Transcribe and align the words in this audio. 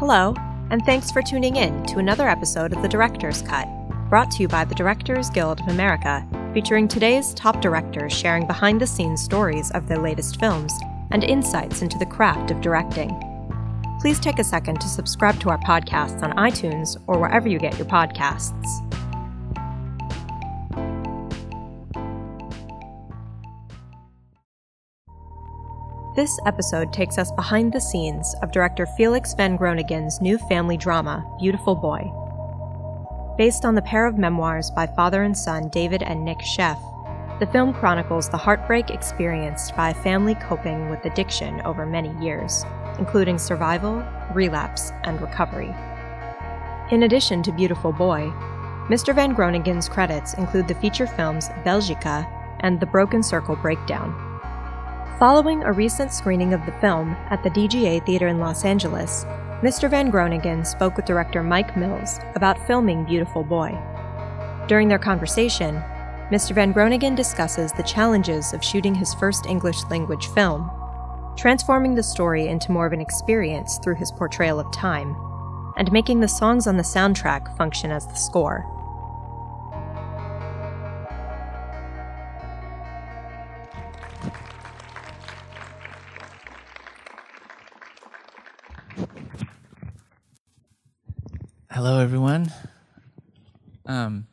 Hello, 0.00 0.34
and 0.70 0.82
thanks 0.86 1.10
for 1.10 1.20
tuning 1.20 1.56
in 1.56 1.84
to 1.84 1.98
another 1.98 2.26
episode 2.26 2.72
of 2.72 2.80
The 2.80 2.88
Director's 2.88 3.42
Cut, 3.42 3.68
brought 4.08 4.30
to 4.30 4.42
you 4.42 4.48
by 4.48 4.64
the 4.64 4.74
Directors 4.74 5.28
Guild 5.28 5.60
of 5.60 5.68
America, 5.68 6.26
featuring 6.54 6.88
today's 6.88 7.34
top 7.34 7.60
directors 7.60 8.10
sharing 8.10 8.46
behind 8.46 8.80
the 8.80 8.86
scenes 8.86 9.22
stories 9.22 9.70
of 9.72 9.88
their 9.88 9.98
latest 9.98 10.40
films 10.40 10.72
and 11.10 11.22
insights 11.22 11.82
into 11.82 11.98
the 11.98 12.06
craft 12.06 12.50
of 12.50 12.62
directing. 12.62 13.10
Please 14.00 14.18
take 14.18 14.38
a 14.38 14.42
second 14.42 14.80
to 14.80 14.88
subscribe 14.88 15.38
to 15.40 15.50
our 15.50 15.58
podcasts 15.58 16.22
on 16.22 16.34
iTunes 16.38 16.96
or 17.06 17.18
wherever 17.18 17.46
you 17.46 17.58
get 17.58 17.76
your 17.76 17.86
podcasts. 17.86 18.66
This 26.16 26.40
episode 26.44 26.92
takes 26.92 27.18
us 27.18 27.30
behind 27.30 27.72
the 27.72 27.80
scenes 27.80 28.34
of 28.42 28.50
director 28.50 28.84
Felix 28.84 29.32
van 29.32 29.56
Groeningen's 29.56 30.20
new 30.20 30.38
family 30.38 30.76
drama, 30.76 31.24
Beautiful 31.38 31.76
Boy. 31.76 32.10
Based 33.38 33.64
on 33.64 33.76
the 33.76 33.82
pair 33.82 34.06
of 34.06 34.18
memoirs 34.18 34.72
by 34.72 34.88
father 34.88 35.22
and 35.22 35.38
son 35.38 35.68
David 35.68 36.02
and 36.02 36.24
Nic 36.24 36.38
Sheff, 36.38 36.80
the 37.38 37.46
film 37.46 37.72
chronicles 37.72 38.28
the 38.28 38.36
heartbreak 38.36 38.90
experienced 38.90 39.76
by 39.76 39.90
a 39.90 40.02
family 40.02 40.34
coping 40.34 40.90
with 40.90 41.04
addiction 41.04 41.60
over 41.60 41.86
many 41.86 42.12
years, 42.20 42.64
including 42.98 43.38
survival, 43.38 44.02
relapse, 44.34 44.90
and 45.04 45.20
recovery. 45.20 45.72
In 46.90 47.04
addition 47.04 47.40
to 47.44 47.52
Beautiful 47.52 47.92
Boy, 47.92 48.32
Mr. 48.88 49.14
Van 49.14 49.32
Groeningen's 49.32 49.88
credits 49.88 50.34
include 50.34 50.66
the 50.66 50.74
feature 50.74 51.06
films 51.06 51.50
Belgica 51.64 52.28
and 52.60 52.80
The 52.80 52.86
Broken 52.86 53.22
Circle 53.22 53.54
Breakdown, 53.56 54.29
Following 55.18 55.62
a 55.64 55.72
recent 55.72 56.12
screening 56.12 56.54
of 56.54 56.64
the 56.64 56.72
film 56.80 57.10
at 57.28 57.42
the 57.42 57.50
DGA 57.50 58.04
Theater 58.06 58.28
in 58.28 58.38
Los 58.38 58.64
Angeles, 58.64 59.24
Mr. 59.60 59.90
Van 59.90 60.10
Groeningen 60.10 60.66
spoke 60.66 60.96
with 60.96 61.04
director 61.04 61.42
Mike 61.42 61.76
Mills 61.76 62.18
about 62.34 62.66
filming 62.66 63.04
Beautiful 63.04 63.44
Boy. 63.44 63.78
During 64.66 64.88
their 64.88 64.98
conversation, 64.98 65.74
Mr. 66.30 66.52
Van 66.52 66.72
Groeningen 66.72 67.14
discusses 67.14 67.72
the 67.72 67.82
challenges 67.82 68.54
of 68.54 68.64
shooting 68.64 68.94
his 68.94 69.12
first 69.12 69.44
English 69.44 69.84
language 69.90 70.28
film, 70.28 70.70
transforming 71.36 71.94
the 71.94 72.02
story 72.02 72.48
into 72.48 72.72
more 72.72 72.86
of 72.86 72.94
an 72.94 73.00
experience 73.00 73.78
through 73.78 73.96
his 73.96 74.12
portrayal 74.12 74.58
of 74.58 74.72
time, 74.72 75.14
and 75.76 75.92
making 75.92 76.20
the 76.20 76.28
songs 76.28 76.66
on 76.66 76.78
the 76.78 76.82
soundtrack 76.82 77.54
function 77.58 77.90
as 77.90 78.06
the 78.06 78.14
score. 78.14 78.79
Hello, 91.82 91.98
everyone. 91.98 92.52
Um, 93.86 94.26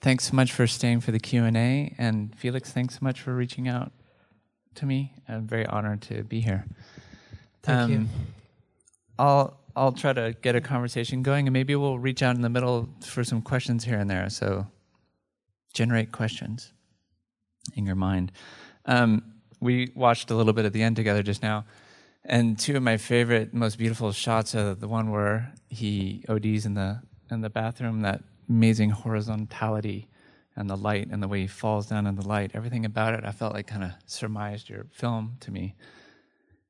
thanks 0.00 0.24
so 0.24 0.34
much 0.34 0.52
for 0.52 0.66
staying 0.66 1.00
for 1.00 1.10
the 1.10 1.18
Q 1.18 1.44
and 1.44 1.54
A, 1.54 1.94
and 1.98 2.34
Felix, 2.34 2.72
thanks 2.72 2.94
so 2.94 3.00
much 3.02 3.20
for 3.20 3.34
reaching 3.34 3.68
out 3.68 3.92
to 4.76 4.86
me. 4.86 5.12
I'm 5.28 5.46
very 5.46 5.66
honored 5.66 6.00
to 6.04 6.24
be 6.24 6.40
here. 6.40 6.64
Thank 7.62 7.78
um, 7.78 7.90
you. 7.90 8.06
I'll 9.18 9.60
I'll 9.76 9.92
try 9.92 10.14
to 10.14 10.34
get 10.40 10.56
a 10.56 10.62
conversation 10.62 11.22
going, 11.22 11.46
and 11.46 11.52
maybe 11.52 11.76
we'll 11.76 11.98
reach 11.98 12.22
out 12.22 12.36
in 12.36 12.40
the 12.40 12.48
middle 12.48 12.88
for 13.04 13.22
some 13.22 13.42
questions 13.42 13.84
here 13.84 13.98
and 13.98 14.08
there. 14.08 14.30
So, 14.30 14.66
generate 15.74 16.10
questions 16.10 16.72
in 17.76 17.84
your 17.84 17.96
mind. 17.96 18.32
Um, 18.86 19.24
we 19.60 19.92
watched 19.94 20.30
a 20.30 20.34
little 20.34 20.54
bit 20.54 20.64
at 20.64 20.72
the 20.72 20.82
end 20.82 20.96
together 20.96 21.22
just 21.22 21.42
now. 21.42 21.66
And 22.30 22.58
two 22.58 22.76
of 22.76 22.82
my 22.82 22.98
favorite, 22.98 23.54
most 23.54 23.78
beautiful 23.78 24.12
shots 24.12 24.54
are 24.54 24.74
the 24.74 24.86
one 24.86 25.10
where 25.10 25.54
he 25.70 26.26
ODs 26.28 26.66
in 26.66 26.74
the 26.74 27.00
in 27.30 27.40
the 27.40 27.48
bathroom. 27.48 28.02
That 28.02 28.22
amazing 28.50 28.90
horizontality 28.90 30.08
and 30.54 30.68
the 30.68 30.76
light 30.76 31.08
and 31.10 31.22
the 31.22 31.28
way 31.28 31.40
he 31.40 31.46
falls 31.46 31.86
down 31.86 32.06
in 32.06 32.16
the 32.16 32.28
light. 32.28 32.50
Everything 32.52 32.84
about 32.84 33.14
it, 33.14 33.24
I 33.24 33.32
felt 33.32 33.54
like 33.54 33.66
kind 33.66 33.82
of 33.82 33.92
surmised 34.04 34.68
your 34.68 34.86
film 34.92 35.38
to 35.40 35.50
me. 35.50 35.74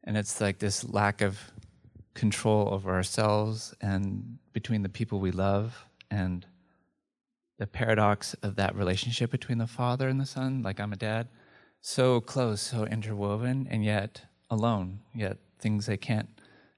And 0.04 0.16
it's 0.16 0.40
like 0.40 0.60
this 0.60 0.88
lack 0.88 1.22
of 1.22 1.40
control 2.14 2.68
over 2.72 2.94
ourselves 2.94 3.74
and 3.80 4.38
between 4.52 4.82
the 4.82 4.88
people 4.88 5.18
we 5.18 5.32
love 5.32 5.86
and 6.08 6.46
the 7.58 7.66
paradox 7.66 8.34
of 8.44 8.54
that 8.56 8.76
relationship 8.76 9.32
between 9.32 9.58
the 9.58 9.66
father 9.66 10.08
and 10.08 10.20
the 10.20 10.26
son. 10.26 10.62
Like 10.62 10.78
I'm 10.78 10.92
a 10.92 10.96
dad, 10.96 11.26
so 11.80 12.20
close, 12.20 12.60
so 12.60 12.84
interwoven, 12.84 13.66
and 13.68 13.84
yet 13.84 14.22
alone, 14.50 15.00
yet 15.14 15.38
things 15.58 15.86
they 15.86 15.96
can't 15.96 16.28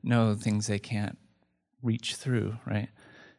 know, 0.03 0.35
things 0.35 0.67
they 0.67 0.79
can't 0.79 1.19
reach 1.83 2.17
through, 2.17 2.57
right? 2.67 2.89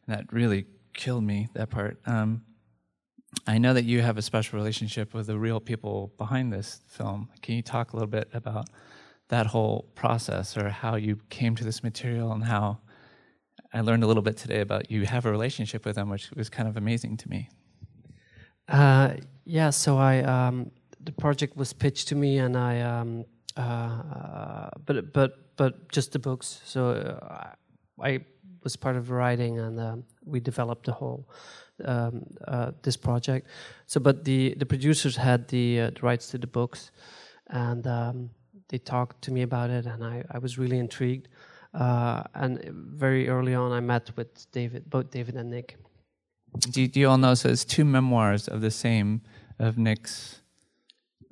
And 0.06 0.16
that 0.16 0.31
really 0.31 0.66
killed 0.94 1.24
me, 1.24 1.50
that 1.53 1.69
part. 1.69 2.00
Um, 2.06 2.44
I 3.47 3.57
know 3.57 3.74
that 3.74 3.85
you 3.85 4.02
have 4.02 4.18
a 4.18 4.22
special 4.22 4.59
relationship 4.59 5.13
with 5.13 5.28
the 5.28 5.40
real 5.40 5.59
people 5.59 6.12
behind 6.18 6.52
this 6.52 6.81
film. 6.88 7.29
Can 7.41 7.56
you 7.56 7.62
talk 7.62 7.94
a 7.94 7.96
little 7.96 8.09
bit 8.09 8.29
about 8.34 8.68
that 9.29 9.47
whole 9.47 9.90
process 9.96 10.57
or 10.57 10.69
how 10.69 10.96
you 10.96 11.19
came 11.29 11.56
to 11.56 11.63
this 11.63 11.81
material 11.84 12.31
and 12.34 12.44
how 12.44 12.79
I 13.73 13.81
learned 13.81 14.03
a 14.03 14.08
little 14.08 14.23
bit 14.23 14.35
today 14.35 14.59
about 14.59 14.91
you 14.91 15.06
have 15.06 15.25
a 15.25 15.31
relationship 15.31 15.85
with 15.85 15.96
them, 15.96 16.09
which 16.09 16.29
was 16.31 16.50
kind 16.50 16.68
of 16.68 16.75
amazing 16.75 17.16
to 17.18 17.29
me. 17.29 17.50
Uh, 18.68 19.13
yeah, 19.46 19.69
so 19.69 19.97
I 19.97 20.19
um, 20.19 20.72
the 21.00 21.13
project 21.13 21.56
was 21.56 21.72
pitched 21.73 22.09
to 22.09 22.16
me, 22.16 22.38
and 22.38 22.58
I 22.58 22.81
um, 22.81 23.25
uh, 23.58 24.70
but 24.86 25.14
but 25.14 25.56
but 25.58 25.92
just 25.92 26.12
the 26.12 26.20
books. 26.20 26.62
So 26.66 26.92
uh, 26.92 27.54
I 28.02 28.20
was 28.64 28.76
part 28.76 28.96
of 28.96 29.10
writing, 29.10 29.60
and 29.60 29.80
um, 29.80 30.04
we 30.26 30.40
developed 30.40 30.86
the 30.86 30.94
whole 30.94 31.28
um, 31.86 32.26
uh, 32.48 32.72
this 32.84 32.98
project. 32.98 33.48
So, 33.88 34.00
but 34.00 34.24
the 34.24 34.56
the 34.58 34.66
producers 34.66 35.16
had 35.16 35.48
the, 35.48 35.82
uh, 35.82 35.90
the 35.92 36.02
rights 36.02 36.30
to 36.32 36.38
the 36.38 36.48
books, 36.48 36.92
and 37.48 37.86
um, 37.88 38.30
they 38.70 38.78
talked 38.78 39.22
to 39.24 39.32
me 39.32 39.42
about 39.42 39.70
it, 39.70 39.86
and 39.86 40.04
I, 40.04 40.24
I 40.32 40.38
was 40.38 40.58
really 40.58 40.78
intrigued. 40.78 41.28
Uh, 41.74 42.24
and 42.34 42.60
very 42.98 43.30
early 43.30 43.56
on, 43.56 43.72
I 43.72 43.80
met 43.80 44.12
with 44.18 44.52
David, 44.52 44.90
both 44.90 45.10
David 45.10 45.36
and 45.36 45.50
Nic. 45.50 45.78
Do, 46.60 46.86
do 46.88 47.00
you 47.00 47.08
all 47.08 47.18
know? 47.18 47.34
So 47.34 47.50
it's 47.50 47.64
two 47.64 47.86
memoirs 47.86 48.48
of 48.48 48.60
the 48.62 48.72
same 48.72 49.22
of 49.58 49.78
Nic's 49.78 50.42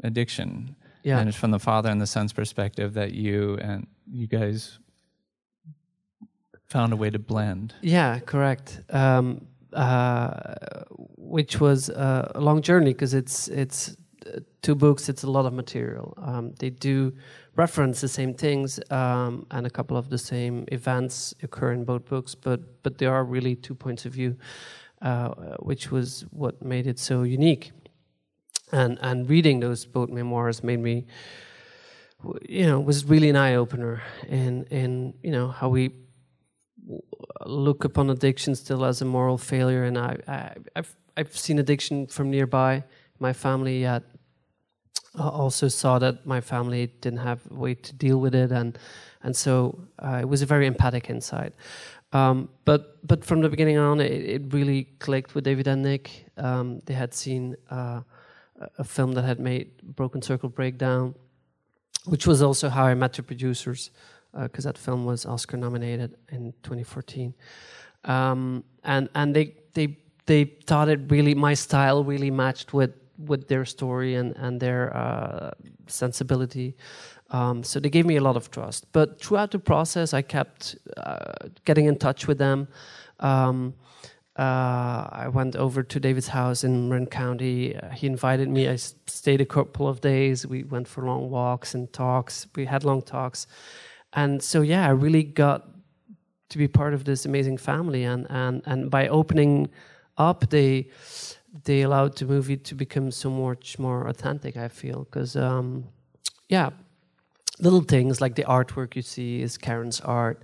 addiction. 0.04 0.76
Yeah. 1.04 1.20
And 1.20 1.30
it's 1.30 1.38
from 1.38 1.52
the 1.52 1.60
father 1.60 1.90
and 1.90 2.02
the 2.02 2.08
son's 2.08 2.34
perspective 2.34 2.94
that 2.94 3.14
you 3.14 3.58
and 3.62 3.88
you 4.12 4.28
guys 4.28 4.80
found 6.66 6.94
a 6.94 6.96
way 6.96 7.10
to 7.10 7.20
blend. 7.20 7.74
Yeah, 7.82 8.20
correct. 8.20 8.82
Um, 8.90 9.48
uh, 9.74 10.32
which 11.18 11.60
was 11.60 11.90
uh, 11.90 12.32
a 12.36 12.42
long 12.42 12.62
journey 12.62 12.94
because 12.94 13.14
it's 13.14 13.48
it's 13.50 13.96
uh, 14.26 14.40
two 14.62 14.76
books. 14.76 15.10
It's 15.10 15.24
a 15.24 15.30
lot 15.30 15.46
of 15.46 15.54
material. 15.54 16.14
Um, 16.18 16.54
they 16.60 16.70
do 16.70 17.14
reference 17.56 18.02
the 18.02 18.08
same 18.08 18.34
things, 18.34 18.80
um, 18.90 19.46
and 19.52 19.68
a 19.68 19.70
couple 19.70 19.96
of 19.98 20.10
the 20.10 20.18
same 20.18 20.66
events 20.72 21.36
occur 21.44 21.72
in 21.72 21.86
both 21.86 22.06
books. 22.06 22.36
But 22.36 22.82
but 22.84 22.98
there 22.98 23.14
are 23.14 23.24
really 23.24 23.56
two 23.56 23.76
points 23.76 24.06
of 24.06 24.14
view, 24.14 24.38
uh, 25.02 25.30
which 25.60 25.92
was 25.92 26.26
what 26.32 26.62
made 26.64 26.88
it 26.88 27.00
so 27.00 27.24
unique 27.24 27.72
and 28.72 28.98
and 29.02 29.30
reading 29.30 29.60
those 29.60 29.86
both 29.86 30.10
memoirs 30.10 30.64
made 30.64 30.80
me 30.80 31.06
you 32.48 32.66
know 32.66 32.80
was 32.80 33.06
really 33.06 33.30
an 33.30 33.36
eye 33.36 33.56
opener 33.56 34.02
in 34.28 34.66
in 34.66 35.14
you 35.24 35.32
know 35.32 35.48
how 35.48 35.70
we 35.70 35.92
look 37.46 37.84
upon 37.84 38.10
addiction 38.10 38.56
still 38.56 38.86
as 38.86 39.02
a 39.02 39.06
moral 39.06 39.38
failure. 39.38 39.84
And 39.84 39.98
I, 39.98 40.18
I 40.28 40.52
have 40.76 40.96
I've 41.18 41.36
seen 41.36 41.60
addiction 41.60 42.08
from 42.08 42.30
nearby 42.30 42.84
my 43.20 43.34
family 43.34 43.82
yet 43.82 44.04
also 45.18 45.68
saw 45.68 46.00
that 46.00 46.26
my 46.26 46.40
family 46.40 46.88
didn't 47.02 47.20
have 47.20 47.42
a 47.52 47.56
way 47.56 47.74
to 47.76 47.94
deal 47.94 48.20
with 48.20 48.36
it. 48.36 48.52
And 48.52 48.78
and 49.24 49.36
so 49.36 49.80
uh, 50.00 50.20
it 50.22 50.30
was 50.30 50.42
a 50.42 50.46
very 50.46 50.66
empathic 50.66 51.10
insight. 51.10 51.54
Um, 52.14 52.50
but 52.66 53.06
but 53.06 53.26
from 53.26 53.42
the 53.42 53.50
beginning 53.50 53.78
on 53.78 54.00
it, 54.00 54.12
it 54.12 54.54
really 54.54 54.86
clicked 55.00 55.36
with 55.36 55.44
David 55.44 55.68
and 55.68 55.84
Nic. 55.84 56.26
Um, 56.38 56.80
they 56.86 56.94
had 56.94 57.14
seen 57.14 57.56
uh, 57.70 58.02
a 58.78 58.84
film 58.84 59.14
that 59.14 59.24
had 59.24 59.40
made 59.40 59.82
Broken 59.96 60.22
Circle 60.22 60.50
Breakdown, 60.50 61.16
which 62.06 62.28
was 62.28 62.42
also 62.42 62.70
how 62.70 62.86
I 62.86 62.94
met 62.94 63.14
the 63.14 63.24
producers, 63.24 63.92
because 64.34 64.66
uh, 64.66 64.70
that 64.70 64.78
film 64.78 65.06
was 65.06 65.26
Oscar 65.26 65.58
nominated 65.58 66.16
in 66.32 66.54
2014. 66.64 67.34
Um, 68.06 68.64
and 68.84 69.10
and 69.16 69.36
they 69.36 69.56
they 69.74 69.98
they 70.26 70.46
thought 70.66 70.90
it 70.90 71.00
really 71.10 71.36
my 71.36 71.54
style 71.54 72.04
really 72.04 72.32
matched 72.32 72.74
with 72.74 72.92
with 73.18 73.48
their 73.48 73.66
story 73.66 74.16
and 74.16 74.36
and 74.38 74.60
their 74.60 74.96
uh, 74.96 75.52
sensibility. 75.88 76.76
Um, 77.32 77.64
so 77.64 77.80
they 77.80 77.90
gave 77.90 78.06
me 78.06 78.18
a 78.18 78.22
lot 78.22 78.36
of 78.36 78.50
trust. 78.50 78.92
But 78.92 79.22
throughout 79.22 79.52
the 79.52 79.60
process, 79.60 80.14
I 80.14 80.22
kept 80.22 80.76
uh, 80.98 81.50
getting 81.66 81.86
in 81.86 81.98
touch 81.98 82.28
with 82.28 82.40
them. 82.40 82.68
Um, 83.20 83.76
I 84.42 85.28
went 85.28 85.56
over 85.56 85.84
to 85.84 86.00
David's 86.00 86.30
house 86.30 86.64
in 86.64 86.90
Marin 86.90 87.08
County. 87.08 87.76
Uh, 87.76 87.90
he 87.90 88.08
invited 88.08 88.48
me. 88.50 88.70
I 88.70 88.76
stayed 88.76 89.42
a 89.42 89.46
couple 89.46 89.88
of 89.88 90.02
days. 90.02 90.48
We 90.48 90.64
went 90.64 90.88
for 90.88 91.04
long 91.06 91.30
walks 91.30 91.76
and 91.76 91.92
talks. 91.92 92.48
We 92.56 92.66
had 92.66 92.84
long 92.84 93.02
talks. 93.02 93.48
And 94.14 94.42
so, 94.42 94.62
yeah, 94.62 94.88
I 94.88 94.92
really 94.92 95.24
got 95.24 95.68
to 96.50 96.58
be 96.58 96.68
part 96.68 96.94
of 96.94 97.06
this 97.06 97.26
amazing 97.26 97.58
family, 97.58 98.04
and 98.04 98.26
and 98.30 98.62
and 98.66 98.90
by 98.90 99.08
opening 99.08 99.70
up, 100.18 100.50
they 100.50 100.90
they 101.64 101.82
allowed 101.82 102.18
the 102.18 102.26
movie 102.26 102.58
to 102.58 102.76
become 102.76 103.12
so 103.12 103.30
much 103.30 103.80
more 103.80 104.08
authentic. 104.08 104.58
I 104.58 104.68
feel 104.68 105.04
because 105.04 105.36
um, 105.36 105.86
yeah, 106.48 106.72
little 107.60 107.82
things 107.82 108.20
like 108.20 108.36
the 108.36 108.44
artwork 108.44 108.96
you 108.96 109.02
see 109.02 109.42
is 109.42 109.58
Karen's 109.58 110.02
art. 110.02 110.44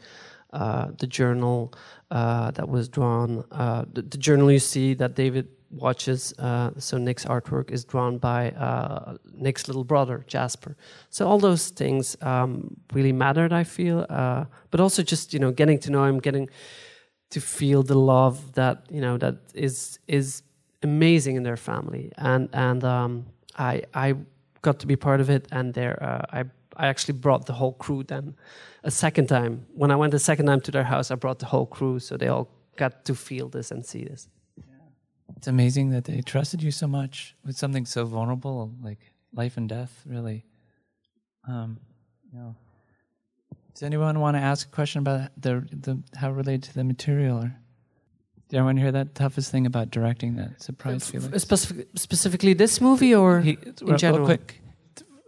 Uh, 0.56 0.88
the 1.00 1.08
journal 1.08 1.74
uh, 2.12 2.50
that 2.52 2.70
was 2.70 2.88
drawn, 2.88 3.44
uh, 3.52 3.84
the, 3.92 4.02
the, 4.02 4.18
journal 4.18 4.50
you 4.50 4.58
see 4.58 4.94
that 4.94 5.14
David 5.14 5.50
watches, 5.70 6.34
uh, 6.40 6.72
so 6.78 6.98
Nic's 6.98 7.26
artwork 7.26 7.72
is 7.72 7.84
drawn 7.84 8.18
by 8.18 8.52
uh, 8.52 9.18
Nic's 9.34 9.68
little 9.68 9.84
brother, 9.84 10.24
Jasper. 10.28 10.78
So 11.10 11.28
all 11.28 11.40
those 11.40 11.68
things 11.68 12.16
um, 12.22 12.78
really 12.94 13.12
mattered, 13.12 13.52
I 13.52 13.66
feel, 13.66 14.06
uh, 14.10 14.46
but 14.72 14.80
also 14.80 15.04
just, 15.04 15.34
you 15.34 15.40
know, 15.40 15.52
getting 15.52 15.78
to 15.80 15.92
know 15.92 16.06
him, 16.06 16.20
getting 16.22 16.48
to 17.32 17.42
feel 17.42 17.84
the 17.84 18.00
love 18.00 18.54
that, 18.54 18.86
you 18.90 19.02
know, 19.02 19.18
that 19.18 19.36
is, 19.54 20.00
is 20.08 20.42
amazing 20.84 21.36
in 21.36 21.44
their 21.44 21.58
family. 21.58 22.14
And, 22.18 22.48
and 22.54 22.82
um, 22.86 23.26
I, 23.58 23.84
I 23.94 24.16
got 24.62 24.80
to 24.80 24.88
be 24.88 24.96
part 24.96 25.20
of 25.20 25.30
it, 25.30 25.50
and 25.52 25.74
there, 25.74 26.26
I 26.32 26.46
I 26.76 26.88
actually 26.88 27.18
brought 27.20 27.46
the 27.46 27.54
whole 27.54 27.74
crew 27.74 28.04
then 28.04 28.36
a 28.84 28.92
second 28.92 29.28
time. 29.28 29.66
When 29.74 29.92
I 29.92 29.96
went 29.96 30.12
the 30.12 30.20
second 30.20 30.46
time 30.46 30.62
to 30.62 30.72
their 30.72 30.84
house, 30.84 31.12
I 31.12 31.16
brought 31.16 31.40
the 31.40 31.46
whole 31.46 31.66
crew 31.66 32.00
so 32.00 32.18
they 32.18 32.28
all 32.28 32.50
got 32.76 33.06
to 33.06 33.16
feel 33.16 33.50
this 33.50 33.72
and 33.72 33.86
see 33.86 34.04
this. 34.04 34.28
Yeah. 34.58 34.64
It's 35.38 35.48
amazing 35.48 35.92
that 35.92 36.04
they 36.06 36.22
trusted 36.22 36.62
you 36.62 36.72
so 36.72 36.88
much 36.88 37.36
with 37.46 37.58
something 37.58 37.86
so 37.86 38.06
vulnerable 38.06 38.74
like 38.82 39.00
life 39.34 39.58
and 39.58 39.70
death, 39.70 40.04
really. 40.06 40.46
Um, 41.48 41.80
you 42.32 42.40
know. 42.40 42.56
Does 43.74 43.84
anyone 43.84 44.20
want 44.22 44.38
to 44.38 44.42
ask 44.42 44.68
a 44.68 44.72
question 44.72 45.00
about 45.00 45.32
the, 45.38 45.68
the 45.72 46.02
how 46.16 46.32
related 46.32 46.64
to 46.64 46.74
the 46.76 46.84
material? 46.84 47.40
Or 47.40 47.56
did 48.48 48.58
anyone 48.58 48.78
hear 48.78 48.92
that 48.92 49.16
toughest 49.16 49.52
thing 49.52 49.66
about 49.66 49.92
directing 49.92 50.36
that 50.38 50.62
surprised 50.62 51.14
you? 51.14 51.20
Specific, 51.38 51.88
specifically 51.96 52.54
this 52.54 52.80
movie 52.80 53.14
or 53.14 53.42
he, 53.42 53.52
in 53.52 53.76
real, 53.82 53.98
general? 53.98 54.20
Real 54.20 54.38
quick, 54.38 54.62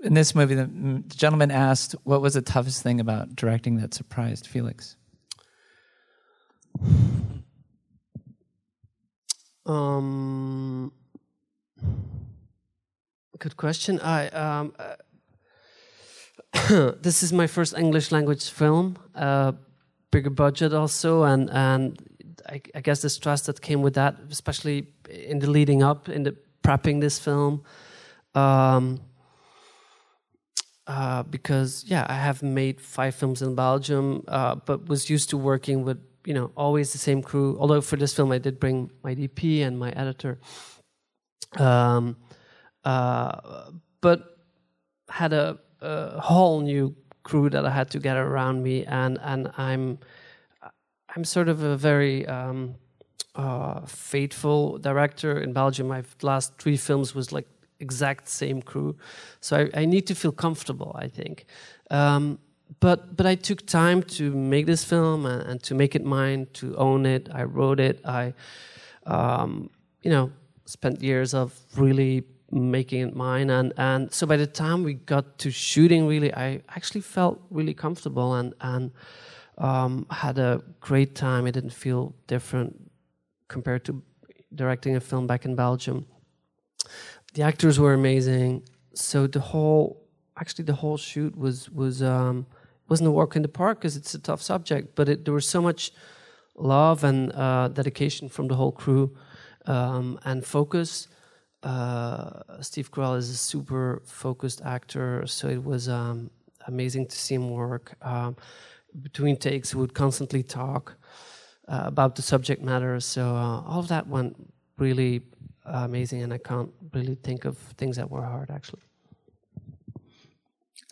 in 0.04 0.14
this 0.14 0.36
movie, 0.36 0.56
the, 0.56 0.66
the, 0.66 1.16
gentleman 1.16 1.52
asked, 1.52 1.96
"What 2.04 2.22
was 2.22 2.34
the 2.34 2.42
toughest 2.42 2.84
thing 2.84 3.00
about 3.00 3.36
directing 3.36 3.78
that 3.78 3.94
surprised 3.94 4.48
Felix?" 4.48 4.96
Um, 9.66 10.92
good 13.40 13.58
question. 13.58 14.00
I 14.00 14.30
um, 14.30 14.74
uh, 14.80 14.96
this 17.02 17.24
is 17.24 17.34
my 17.34 17.48
first 17.48 17.78
English 17.78 18.12
language 18.12 18.50
film, 18.50 18.98
uh, 19.16 19.54
bigger 20.12 20.30
budget 20.30 20.74
also, 20.74 21.24
and 21.24 21.50
and 21.50 21.98
I, 22.48 22.62
I, 22.76 22.82
guess 22.82 23.02
the 23.02 23.10
stress 23.10 23.42
that 23.42 23.62
came 23.62 23.82
with 23.82 23.96
that, 23.96 24.16
especially 24.32 24.88
in 25.10 25.40
the 25.40 25.50
leading 25.50 25.84
up, 25.84 26.08
in 26.08 26.24
the 26.24 26.36
prepping 26.64 27.02
this 27.02 27.20
film. 27.20 27.64
Um, 28.36 29.02
uh, 30.88 31.24
because 31.24 31.84
yeah, 31.86 32.06
I 32.08 32.16
have 32.16 32.42
made 32.42 32.80
five 32.80 33.14
films 33.14 33.42
in 33.42 33.56
Belgium, 33.56 34.24
uh, 34.28 34.56
but 34.56 34.88
was 34.88 35.10
used 35.10 35.30
to 35.32 35.38
working 35.38 35.84
with 35.84 36.00
you 36.26 36.34
know 36.34 36.52
always 36.56 36.94
the 36.94 36.98
same 36.98 37.22
crew. 37.22 37.58
Although 37.60 37.82
for 37.82 37.98
this 37.98 38.14
film 38.14 38.32
I 38.32 38.38
did 38.38 38.60
bring 38.60 38.90
my 39.04 39.14
DP 39.14 39.62
and 39.66 39.78
my 39.78 39.92
editor, 39.92 40.40
um, 41.58 42.16
uh, 42.86 43.72
but 44.00 44.38
had 45.10 45.34
a, 45.34 45.60
a, 45.82 46.20
whole 46.22 46.62
new 46.62 46.96
crew 47.24 47.50
that 47.50 47.66
I 47.66 47.70
had 47.70 47.90
to 47.92 48.00
get 48.00 48.16
around 48.16 48.64
me, 48.64 48.86
and 48.86 49.20
and 49.22 49.52
I'm 49.58 50.00
I'm 51.14 51.26
sort 51.26 51.50
of 51.50 51.64
a 51.64 51.76
very 51.76 52.26
um, 52.28 52.76
uh, 53.36 53.82
faithful 53.86 54.78
director 54.78 55.38
in 55.38 55.52
Belgium. 55.52 55.90
My 55.90 56.04
last 56.22 56.58
three 56.60 56.78
films 56.78 57.14
was 57.14 57.34
like 57.34 57.48
exact 57.80 58.28
same 58.28 58.62
crew. 58.62 58.96
So 59.40 59.58
I, 59.58 59.82
I 59.82 59.86
need 59.86 60.08
to 60.08 60.16
feel 60.16 60.32
comfortable, 60.32 60.96
I 61.00 61.08
think. 61.08 61.46
Um, 61.92 62.40
but 62.80 63.16
but 63.16 63.26
I 63.26 63.36
took 63.36 63.66
time 63.66 64.04
to 64.04 64.32
make 64.32 64.66
this 64.66 64.84
film 64.84 65.26
and, 65.26 65.42
and, 65.44 65.64
to 65.64 65.76
make 65.76 65.96
it 65.96 66.04
mine, 66.04 66.48
to 66.54 66.76
own 66.76 67.06
it. 67.06 67.30
I 67.34 67.44
wrote 67.44 67.80
it. 67.80 68.02
I, 68.06 68.34
um, 69.06 69.70
you 70.04 70.12
know, 70.12 70.32
spent 70.66 71.02
years 71.02 71.34
of 71.34 71.58
really 71.78 72.24
making 72.52 73.08
it 73.08 73.16
mine. 73.16 73.50
And 73.50 73.74
and 73.78 74.14
so 74.14 74.28
by 74.28 74.38
the 74.38 74.48
time 74.48 74.84
we 74.84 74.96
got 74.96 75.38
to 75.40 75.52
shooting, 75.52 76.08
really, 76.08 76.34
I 76.34 76.62
actually 76.76 77.02
felt 77.02 77.42
really 77.50 77.74
comfortable 77.74 78.36
and 78.36 78.54
and 78.60 78.92
um, 79.58 80.06
had 80.12 80.38
a 80.38 80.62
great 80.82 81.16
time. 81.16 81.48
It 81.48 81.54
didn't 81.54 81.74
feel 81.74 82.14
different 82.28 82.92
compared 83.48 83.86
to 83.86 84.04
directing 84.54 84.96
a 84.96 85.00
film 85.00 85.26
back 85.26 85.46
in 85.46 85.56
Belgium 85.56 86.06
the 87.38 87.44
actors 87.44 87.80
were 87.80 87.94
amazing. 87.94 88.64
So 88.96 89.28
the 89.28 89.40
whole, 89.40 90.02
actually, 90.40 90.66
the 90.66 90.74
whole 90.74 90.98
shoot 90.98 91.38
was 91.38 91.70
was 91.70 92.02
um, 92.02 92.48
wasn't 92.90 93.10
a 93.10 93.12
walk 93.12 93.36
in 93.36 93.44
the 93.44 93.54
park 93.62 93.80
because 93.80 93.96
it's 93.96 94.16
a 94.16 94.20
tough 94.20 94.42
subject, 94.42 94.96
but 94.96 95.08
it, 95.08 95.24
there 95.24 95.36
was 95.36 95.46
so 95.46 95.62
much 95.62 95.92
love 96.56 97.04
and 97.04 97.32
uh, 97.34 97.68
dedication 97.68 98.28
from 98.28 98.48
the 98.48 98.56
whole 98.56 98.72
crew 98.72 99.16
um, 99.68 100.20
and 100.26 100.44
focus. 100.46 101.08
Uh, 101.62 102.42
Steve 102.62 102.90
Carell 102.92 103.16
is 103.16 103.30
a 103.30 103.38
super 103.38 104.02
focused 104.06 104.62
actor, 104.66 105.28
so 105.28 105.48
it 105.48 105.64
was 105.64 105.88
um, 105.88 106.32
amazing 106.66 107.06
to 107.06 107.16
see 107.16 107.36
him 107.36 107.52
work. 107.52 107.94
Um, 108.02 108.36
between 109.00 109.38
takes, 109.38 109.76
we 109.76 109.82
would 109.82 109.94
constantly 109.94 110.42
talk 110.42 110.96
uh, 111.68 111.84
about 111.86 112.16
the 112.16 112.24
subject 112.24 112.64
matter. 112.64 113.00
So 113.00 113.22
uh, 113.36 113.62
all 113.62 113.80
of 113.80 113.90
that 113.90 114.08
went 114.08 114.36
really 114.80 115.22
amazing, 115.68 116.24
and 116.24 116.34
I 116.34 116.38
can't 116.38 116.72
really 116.94 117.16
think 117.16 117.46
of 117.46 117.58
things 117.58 117.98
that 117.98 118.10
were 118.10 118.24
hard 118.24 118.50
actually. 118.50 118.82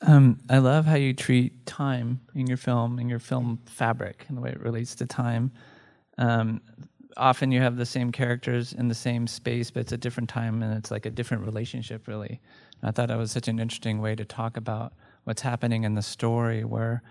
Um, 0.02 0.40
I 0.50 0.58
love 0.58 0.86
how 0.86 0.96
you 0.96 1.14
treat 1.14 1.66
time 1.66 2.20
in 2.36 2.48
your 2.48 2.58
film, 2.58 3.00
in 3.00 3.10
your 3.10 3.20
film 3.20 3.60
fabric, 3.66 4.26
and 4.28 4.38
the 4.38 4.42
way 4.42 4.52
it 4.52 4.60
relates 4.60 4.94
to 4.96 5.06
time. 5.06 5.52
Um, 6.18 6.62
often 7.18 7.52
you 7.52 7.62
have 7.62 7.78
the 7.78 7.86
same 7.86 8.12
characters 8.12 8.74
in 8.74 8.88
the 8.88 8.96
same 8.96 9.26
space, 9.26 9.72
but 9.72 9.82
it's 9.82 9.94
a 9.94 9.98
different 9.98 10.30
time 10.30 10.62
and 10.62 10.78
it's 10.78 10.92
like 10.92 11.06
a 11.06 11.10
different 11.10 11.46
relationship, 11.46 12.08
really. 12.08 12.42
And 12.82 12.90
I 12.90 12.92
thought 12.92 13.08
that 13.08 13.18
was 13.18 13.32
such 13.32 13.48
an 13.48 13.60
interesting 13.60 14.02
way 14.02 14.16
to 14.16 14.26
talk 14.26 14.58
about 14.58 14.94
what's 15.24 15.42
happening 15.42 15.86
in 15.86 15.96
the 15.96 16.02
story 16.02 16.64
where 16.64 17.02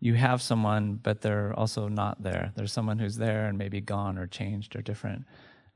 you 0.00 0.14
have 0.14 0.40
someone, 0.40 0.94
but 1.02 1.20
they're 1.20 1.52
also 1.54 1.88
not 1.88 2.22
there. 2.22 2.52
There's 2.54 2.72
someone 2.72 2.98
who's 2.98 3.16
there 3.16 3.46
and 3.46 3.58
maybe 3.58 3.80
gone 3.80 4.16
or 4.16 4.26
changed 4.26 4.76
or 4.76 4.80
different. 4.80 5.24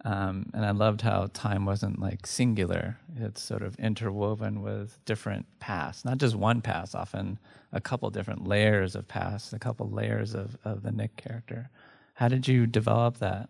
Um, 0.04 0.50
and 0.52 0.64
I 0.64 0.73
loved 0.73 1.02
how 1.02 1.28
time 1.32 1.64
wasn't 1.64 2.00
like 2.00 2.26
singular. 2.26 2.99
It's 3.16 3.40
sort 3.40 3.62
of 3.62 3.78
interwoven 3.78 4.61
with 4.61 4.99
different 5.04 5.47
pasts, 5.61 6.04
not 6.04 6.18
just 6.18 6.35
one 6.35 6.61
past, 6.61 6.97
often 6.97 7.38
a 7.73 7.80
couple 7.80 8.11
different 8.11 8.47
layers 8.47 8.97
of 8.97 9.06
past, 9.06 9.52
a 9.52 9.59
couple 9.59 9.88
layers 9.88 10.35
of, 10.35 10.56
of 10.64 10.82
the 10.82 10.90
Nic 10.90 11.16
character. 11.16 11.71
How 12.14 12.28
did 12.28 12.49
you 12.49 12.66
develop 12.66 13.18
that? 13.18 13.49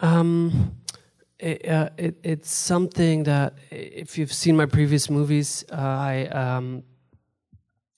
Um, 0.00 0.76
it, 1.38 1.68
uh, 1.68 1.90
it, 1.96 2.16
it's 2.22 2.54
something 2.54 3.24
that, 3.24 3.54
if 3.70 4.16
you've 4.16 4.32
seen 4.32 4.56
my 4.56 4.66
previous 4.66 5.10
movies, 5.10 5.64
uh, 5.72 5.74
I, 5.74 6.26
um, 6.26 6.84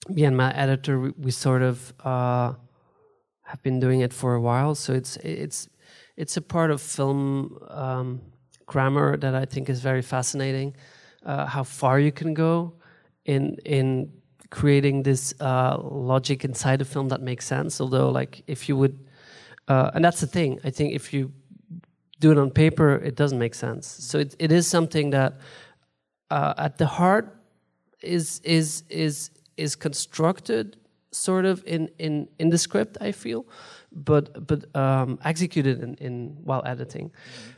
me 0.09 0.25
and 0.25 0.35
my 0.35 0.51
editor, 0.55 0.99
we, 0.99 1.11
we 1.11 1.31
sort 1.31 1.61
of 1.61 1.93
uh, 2.03 2.53
have 3.43 3.61
been 3.63 3.79
doing 3.79 4.01
it 4.01 4.13
for 4.13 4.33
a 4.33 4.41
while. 4.41 4.75
So 4.75 4.93
it's 4.93 5.17
it's 5.17 5.69
it's 6.17 6.35
a 6.35 6.41
part 6.41 6.71
of 6.71 6.81
film 6.81 7.57
um, 7.69 8.21
grammar 8.65 9.17
that 9.17 9.35
I 9.35 9.45
think 9.45 9.69
is 9.69 9.79
very 9.79 10.01
fascinating. 10.01 10.75
Uh, 11.25 11.45
how 11.45 11.63
far 11.63 11.99
you 11.99 12.11
can 12.11 12.33
go 12.33 12.73
in 13.25 13.57
in 13.65 14.11
creating 14.49 15.03
this 15.03 15.33
uh, 15.41 15.77
logic 15.81 16.45
inside 16.45 16.81
a 16.81 16.85
film 16.85 17.09
that 17.09 17.21
makes 17.21 17.45
sense. 17.45 17.81
Although, 17.81 18.09
like, 18.09 18.43
if 18.47 18.69
you 18.69 18.77
would, 18.77 18.97
uh, 19.67 19.91
and 19.93 20.03
that's 20.03 20.21
the 20.21 20.27
thing. 20.27 20.59
I 20.63 20.69
think 20.69 20.93
if 20.93 21.13
you 21.13 21.31
do 22.19 22.31
it 22.31 22.37
on 22.37 22.51
paper, 22.51 22.95
it 22.95 23.15
doesn't 23.15 23.39
make 23.39 23.55
sense. 23.55 23.87
So 23.87 24.19
it, 24.19 24.35
it 24.39 24.51
is 24.51 24.67
something 24.67 25.11
that, 25.11 25.39
uh, 26.31 26.53
at 26.57 26.77
the 26.77 26.87
heart, 26.87 27.33
is 28.01 28.39
is 28.43 28.83
is 28.89 29.31
is 29.57 29.75
constructed 29.75 30.77
sort 31.11 31.45
of 31.45 31.63
in 31.65 31.89
in 31.99 32.27
in 32.39 32.49
the 32.49 32.57
script. 32.57 32.97
I 33.01 33.11
feel 33.11 33.45
but 33.97 34.45
but 34.47 34.75
um, 34.75 35.19
executed 35.23 35.81
in, 35.81 35.95
in 35.95 36.37
while 36.43 36.61
editing, 36.65 37.11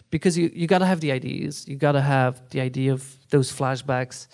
because 0.10 0.38
you 0.38 0.50
you 0.54 0.68
got 0.68 0.80
to 0.80 0.86
have 0.86 1.02
the 1.02 1.12
ideas. 1.12 1.68
You 1.68 1.76
got 1.76 1.92
to 1.94 2.02
have 2.02 2.50
the 2.50 2.62
idea 2.62 2.94
of 2.94 3.18
those 3.30 3.52
flashbacks, 3.52 4.28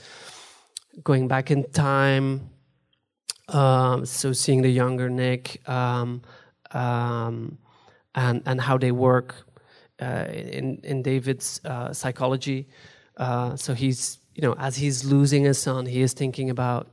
going 1.04 1.28
back 1.28 1.52
in 1.52 1.70
time. 1.72 2.50
Um, 3.48 4.06
so 4.06 4.34
seeing 4.34 4.62
the 4.62 4.72
younger 4.72 5.10
Nic 5.10 5.68
um, 5.70 6.22
um 6.72 7.60
and 8.16 8.42
and 8.46 8.60
how 8.62 8.78
they 8.78 8.92
work 8.92 9.36
uh, 10.02 10.26
in 10.30 10.80
in 10.84 11.02
David's 11.02 11.62
uh, 11.66 11.94
psychology. 11.94 12.68
Uh, 13.18 13.56
so 13.56 13.74
he's 13.74 14.20
you 14.36 14.42
know 14.42 14.54
as 14.58 14.78
he's 14.78 15.04
losing 15.06 15.44
his 15.44 15.58
son, 15.58 15.86
he 15.86 16.02
is 16.02 16.14
thinking 16.14 16.50
about 16.50 16.88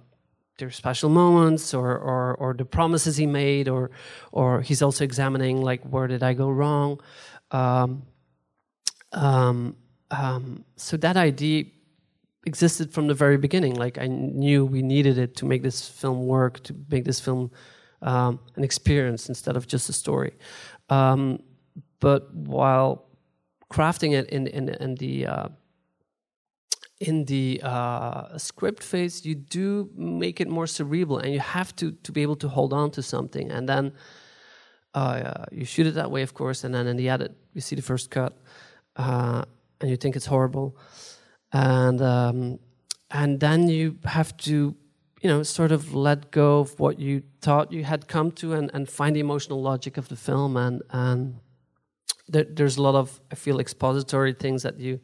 their 0.59 0.71
special 0.71 1.09
moments 1.09 1.75
or, 1.75 1.97
or 1.97 2.35
or 2.35 2.55
the 2.55 2.65
promises 2.65 3.17
he 3.17 3.27
made 3.27 3.69
or 3.69 3.91
or 4.33 4.61
he's 4.61 4.83
also 4.83 5.05
examining 5.05 5.63
like 5.63 5.83
where 5.83 6.07
did 6.07 6.23
I 6.23 6.35
go 6.35 6.51
wrong? 6.51 7.01
Um, 7.51 8.03
um, 9.13 9.77
um, 10.11 10.65
so 10.77 10.97
that 10.99 11.17
idea 11.17 11.65
existed 12.45 12.93
from 12.93 13.07
the 13.07 13.15
very 13.15 13.37
beginning. 13.37 13.75
Like 13.75 13.99
I 13.99 14.07
knew 14.07 14.65
we 14.65 14.83
needed 14.83 15.19
it 15.19 15.37
to 15.37 15.47
make 15.47 15.63
this 15.63 15.89
film 15.89 16.27
work 16.27 16.63
to 16.65 16.75
make 16.91 17.05
this 17.05 17.21
film 17.21 17.51
um, 18.03 18.41
an 18.57 18.65
experience 18.65 19.29
instead 19.29 19.57
of 19.57 19.67
just 19.67 19.89
a 19.89 19.93
story. 19.93 20.35
Um, 20.89 21.43
but 22.01 22.35
while 22.35 23.07
crafting 23.71 24.13
it 24.13 24.29
in 24.31 24.47
in, 24.49 24.69
in 24.69 24.95
the 24.97 25.27
uh, 25.27 25.49
in 27.03 27.25
the 27.25 27.61
uh, 27.65 28.39
script 28.39 28.83
phase, 28.83 29.27
you 29.27 29.35
do 29.35 29.91
make 29.97 30.41
it 30.41 30.49
more 30.49 30.69
cerebral, 30.69 31.19
and 31.19 31.33
you 31.33 31.41
have 31.41 31.75
to 31.77 31.93
to 32.05 32.13
be 32.13 32.23
able 32.23 32.37
to 32.37 32.49
hold 32.49 32.73
on 32.73 32.91
to 32.93 33.03
something, 33.03 33.51
and 33.51 33.69
then 33.69 33.93
uh, 34.95 35.45
you 35.51 35.65
shoot 35.65 35.87
it 35.87 35.95
that 35.95 36.11
way, 36.11 36.23
of 36.23 36.33
course, 36.33 36.65
and 36.65 36.75
then 36.75 36.87
in 36.87 36.97
the 36.97 37.09
edit, 37.09 37.33
you 37.55 37.61
see 37.61 37.77
the 37.77 37.83
first 37.83 38.11
cut, 38.11 38.33
uh, 38.97 39.43
and 39.81 39.91
you 39.91 39.97
think 39.97 40.17
it's 40.17 40.27
horrible, 40.27 40.77
and 41.53 42.01
um, 42.01 42.59
and 43.11 43.41
then 43.41 43.69
you 43.69 43.99
have 44.05 44.37
to, 44.37 44.75
you 45.23 45.29
know, 45.31 45.43
sort 45.43 45.73
of 45.73 45.95
let 45.95 46.31
go 46.31 46.61
of 46.61 46.79
what 46.79 46.99
you 46.99 47.23
thought 47.41 47.73
you 47.73 47.85
had 47.85 48.07
come 48.07 48.31
to, 48.31 48.53
and, 48.53 48.71
and 48.75 48.89
find 48.89 49.17
the 49.17 49.21
emotional 49.21 49.61
logic 49.61 49.97
of 49.99 50.07
the 50.09 50.17
film, 50.17 50.57
and 50.57 50.83
and 50.91 51.35
there, 52.29 52.47
there's 52.49 52.77
a 52.77 52.83
lot 52.83 52.95
of 52.95 53.21
I 53.33 53.35
feel 53.35 53.59
expository 53.59 54.35
things 54.35 54.63
that 54.63 54.79
you 54.79 55.01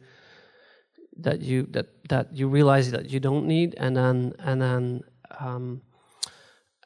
that 1.23 1.41
you 1.41 1.67
that 1.71 1.87
that 2.09 2.33
you 2.33 2.47
realize 2.47 2.91
that 2.91 3.09
you 3.09 3.19
don't 3.19 3.45
need, 3.45 3.75
and 3.77 3.95
then 3.95 4.33
and 4.39 4.61
then 4.61 5.03
um, 5.39 5.81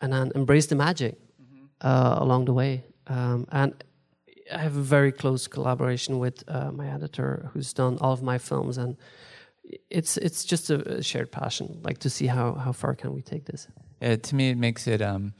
and 0.01 0.13
then 0.13 0.31
embrace 0.35 0.67
the 0.67 0.75
magic 0.75 1.17
mm-hmm. 1.41 1.65
uh, 1.81 2.17
along 2.19 2.45
the 2.45 2.53
way. 2.53 2.83
Um, 3.07 3.47
and 3.51 3.73
I 4.53 4.57
have 4.57 4.77
a 4.77 4.81
very 4.81 5.11
close 5.11 5.47
collaboration 5.47 6.19
with 6.19 6.43
uh, 6.47 6.71
my 6.71 6.87
editor, 6.87 7.49
who's 7.53 7.73
done 7.73 7.97
all 8.01 8.13
of 8.13 8.21
my 8.21 8.37
films, 8.37 8.77
and 8.77 8.97
it's 9.89 10.17
it's 10.17 10.45
just 10.45 10.69
a, 10.69 10.97
a 10.97 11.03
shared 11.03 11.31
passion, 11.31 11.79
like 11.83 11.99
to 11.99 12.09
see 12.09 12.27
how 12.27 12.53
how 12.53 12.71
far 12.71 12.95
can 12.95 13.13
we 13.13 13.21
take 13.21 13.45
this. 13.45 13.67
Yeah, 14.01 14.17
to 14.17 14.35
me, 14.35 14.49
it 14.49 14.57
makes 14.57 14.87
it. 14.87 15.01
Um 15.01 15.33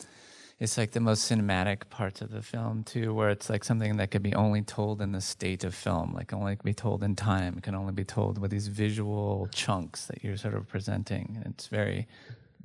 it's 0.63 0.77
like 0.77 0.91
the 0.91 1.01
most 1.01 1.29
cinematic 1.29 1.89
parts 1.89 2.21
of 2.21 2.31
the 2.31 2.41
film 2.41 2.85
too, 2.85 3.13
where 3.13 3.29
it's 3.29 3.49
like 3.49 3.65
something 3.65 3.97
that 3.97 4.11
could 4.11 4.23
be 4.23 4.33
only 4.33 4.61
told 4.61 5.01
in 5.01 5.11
the 5.11 5.19
state 5.19 5.65
of 5.65 5.75
film, 5.75 6.13
like 6.13 6.31
only 6.31 6.57
be 6.63 6.73
told 6.73 7.03
in 7.03 7.17
time. 7.17 7.57
It 7.57 7.63
can 7.63 7.75
only 7.75 7.91
be 7.91 8.05
told 8.05 8.37
with 8.37 8.49
these 8.49 8.69
visual 8.69 9.49
chunks 9.53 10.05
that 10.05 10.23
you're 10.23 10.37
sort 10.37 10.53
of 10.53 10.65
presenting. 10.65 11.33
And 11.43 11.53
it's 11.53 11.67
very 11.67 12.07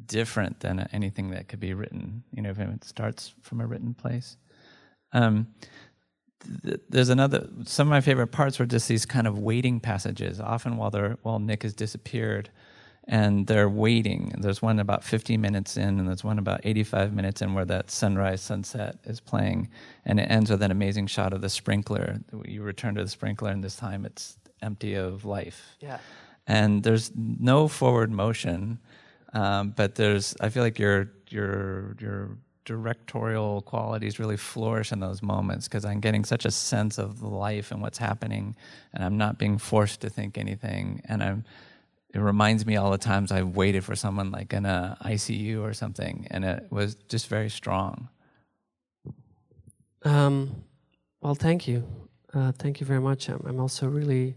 different 0.07 0.61
than 0.61 0.89
anything 0.93 1.31
that 1.31 1.49
could 1.49 1.59
be 1.59 1.75
written. 1.75 2.23
You 2.33 2.43
know, 2.43 2.51
if 2.51 2.61
it 2.61 2.85
starts 2.85 3.35
from 3.43 3.61
a 3.61 3.67
written 3.67 3.95
place. 3.95 4.37
Um, 5.13 5.49
th- 6.65 6.81
there's 6.89 7.09
another. 7.09 7.49
Some 7.65 7.89
of 7.89 7.91
my 7.91 8.01
favorite 8.01 8.29
parts 8.29 8.61
were 8.61 8.67
just 8.67 8.87
these 8.87 9.07
kind 9.07 9.27
of 9.27 9.41
waiting 9.41 9.81
passages. 9.81 10.39
Often 10.39 10.77
while 10.77 10.93
they're 10.93 11.19
while 11.23 11.41
Nic 11.41 11.65
has 11.65 11.75
disappeared 11.75 12.49
and 13.09 13.47
they're 13.47 13.71
waiting. 13.71 14.35
There's 14.39 14.61
one 14.61 14.79
about 14.79 15.03
50 15.03 15.39
minutes 15.39 15.79
in, 15.79 15.99
and 15.99 16.07
there's 16.07 16.23
one 16.23 16.39
about 16.39 16.61
85 16.65 17.15
minutes 17.15 17.41
in 17.41 17.55
where 17.55 17.65
that 17.65 17.91
sunrise 17.91 18.43
sunset 18.43 18.99
is 19.05 19.19
playing, 19.19 19.71
and 20.05 20.21
it 20.21 20.25
ends 20.25 20.51
with 20.51 20.63
an 20.63 20.71
amazing 20.71 21.07
shot 21.07 21.33
of 21.33 21.41
the 21.41 21.49
sprinkler. 21.49 22.21
You 22.45 22.63
return 22.63 22.95
to 22.97 23.03
the 23.03 23.09
sprinkler, 23.09 23.51
and 23.51 23.65
this 23.65 23.77
time 23.77 24.05
it's 24.05 24.37
empty 24.61 24.95
of 24.95 25.25
life. 25.25 25.77
Yeah. 25.81 25.99
And 26.47 26.83
there's 26.83 27.11
no 27.17 27.67
forward 27.67 28.11
motion, 28.11 28.79
um, 29.33 29.71
but 29.71 29.95
there's. 29.95 30.37
I 30.41 30.51
feel 30.51 30.63
like 30.63 30.79
your 30.79 31.11
your 31.31 31.97
your 32.01 32.37
directorial 32.65 33.63
qualities 33.63 34.19
really 34.19 34.37
flourish 34.37 34.93
in 34.93 35.01
those 35.01 35.23
moments 35.23 35.67
because 35.67 35.87
I'm 35.87 36.01
getting 36.01 36.25
such 36.25 36.45
a 36.45 36.51
sense 36.51 36.99
of 36.99 37.23
life 37.23 37.71
and 37.71 37.81
what's 37.81 37.99
happening, 37.99 38.55
and 38.93 39.03
I'm 39.03 39.17
not 39.17 39.39
being 39.39 39.57
forced 39.57 40.03
to 40.03 40.11
think 40.11 40.37
anything, 40.37 41.01
and 41.07 41.23
I'm 41.23 41.45
it 42.15 42.21
reminds 42.21 42.65
me 42.65 42.77
all 42.77 42.91
the 42.91 42.99
times 42.99 43.31
I've 43.31 43.55
waited 43.55 43.85
for 43.85 43.95
someone 43.95 44.31
like 44.31 44.53
in 44.53 44.65
a 44.65 44.97
ICU 45.05 45.63
or 45.63 45.75
something, 45.75 46.27
and 46.31 46.45
it 46.45 46.67
was 46.71 46.95
just 46.95 47.29
very 47.29 47.51
strong. 47.51 48.09
Um, 50.05 50.65
well, 51.21 51.35
thank 51.35 51.69
you, 51.69 51.85
uh, 52.33 52.53
thank 52.53 52.81
you 52.81 52.87
very 52.87 53.01
much. 53.01 53.29
I'm, 53.29 53.43
I'm, 53.47 53.61
also 53.61 53.89
really 53.89 54.37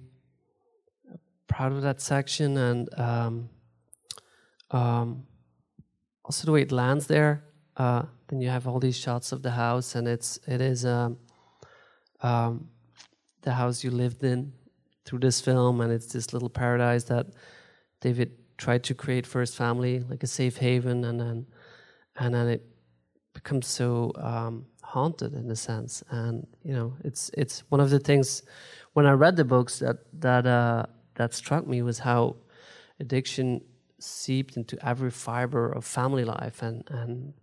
proud 1.47 1.71
of 1.71 1.81
that 1.83 2.01
section, 2.01 2.57
and 2.57 2.99
um, 2.99 3.49
um, 4.71 5.23
also 6.25 6.45
the 6.45 6.51
way 6.51 6.63
it 6.63 6.71
lands 6.71 7.07
there. 7.07 7.43
Uh, 7.77 8.03
then 8.27 8.41
you 8.41 8.49
have 8.49 8.67
all 8.67 8.79
these 8.79 8.97
shots 8.97 9.31
of 9.31 9.43
the 9.43 9.51
house, 9.51 9.95
and 9.95 10.07
it's 10.07 10.39
it 10.45 10.59
is 10.59 10.85
um, 10.85 11.17
um, 12.21 12.67
the 13.43 13.53
house 13.53 13.81
you 13.81 13.91
lived 13.91 14.23
in 14.23 14.51
through 15.05 15.19
this 15.19 15.39
film, 15.39 15.79
and 15.79 15.93
it's 15.93 16.07
this 16.07 16.33
little 16.33 16.49
paradise 16.49 17.05
that 17.05 17.27
David 18.01 18.31
tried 18.57 18.83
to 18.83 18.93
create 18.93 19.25
for 19.25 19.39
his 19.39 19.55
family, 19.55 20.01
like 20.01 20.23
a 20.23 20.27
safe 20.27 20.57
haven, 20.57 21.05
and 21.05 21.19
then 21.19 21.45
and 22.17 22.33
then 22.33 22.47
it 22.47 22.63
becomes 23.33 23.67
so 23.67 24.11
um, 24.17 24.65
haunted 24.83 25.33
in 25.33 25.49
a 25.49 25.55
sense. 25.55 26.03
And 26.09 26.45
you 26.63 26.73
know, 26.73 26.93
it's 27.03 27.31
it's 27.33 27.63
one 27.69 27.79
of 27.79 27.89
the 27.89 27.99
things 27.99 28.43
when 28.93 29.05
I 29.05 29.11
read 29.11 29.35
the 29.35 29.45
books 29.45 29.79
that 29.79 29.97
that 30.19 30.45
uh, 30.45 30.85
that 31.15 31.33
struck 31.33 31.65
me 31.65 31.81
was 31.81 31.99
how 31.99 32.35
addiction 32.99 33.61
seeped 33.99 34.57
into 34.57 34.75
every 34.85 35.11
fiber 35.11 35.71
of 35.71 35.85
family 35.85 36.25
life, 36.25 36.61
and 36.61 36.83
and 36.89 37.33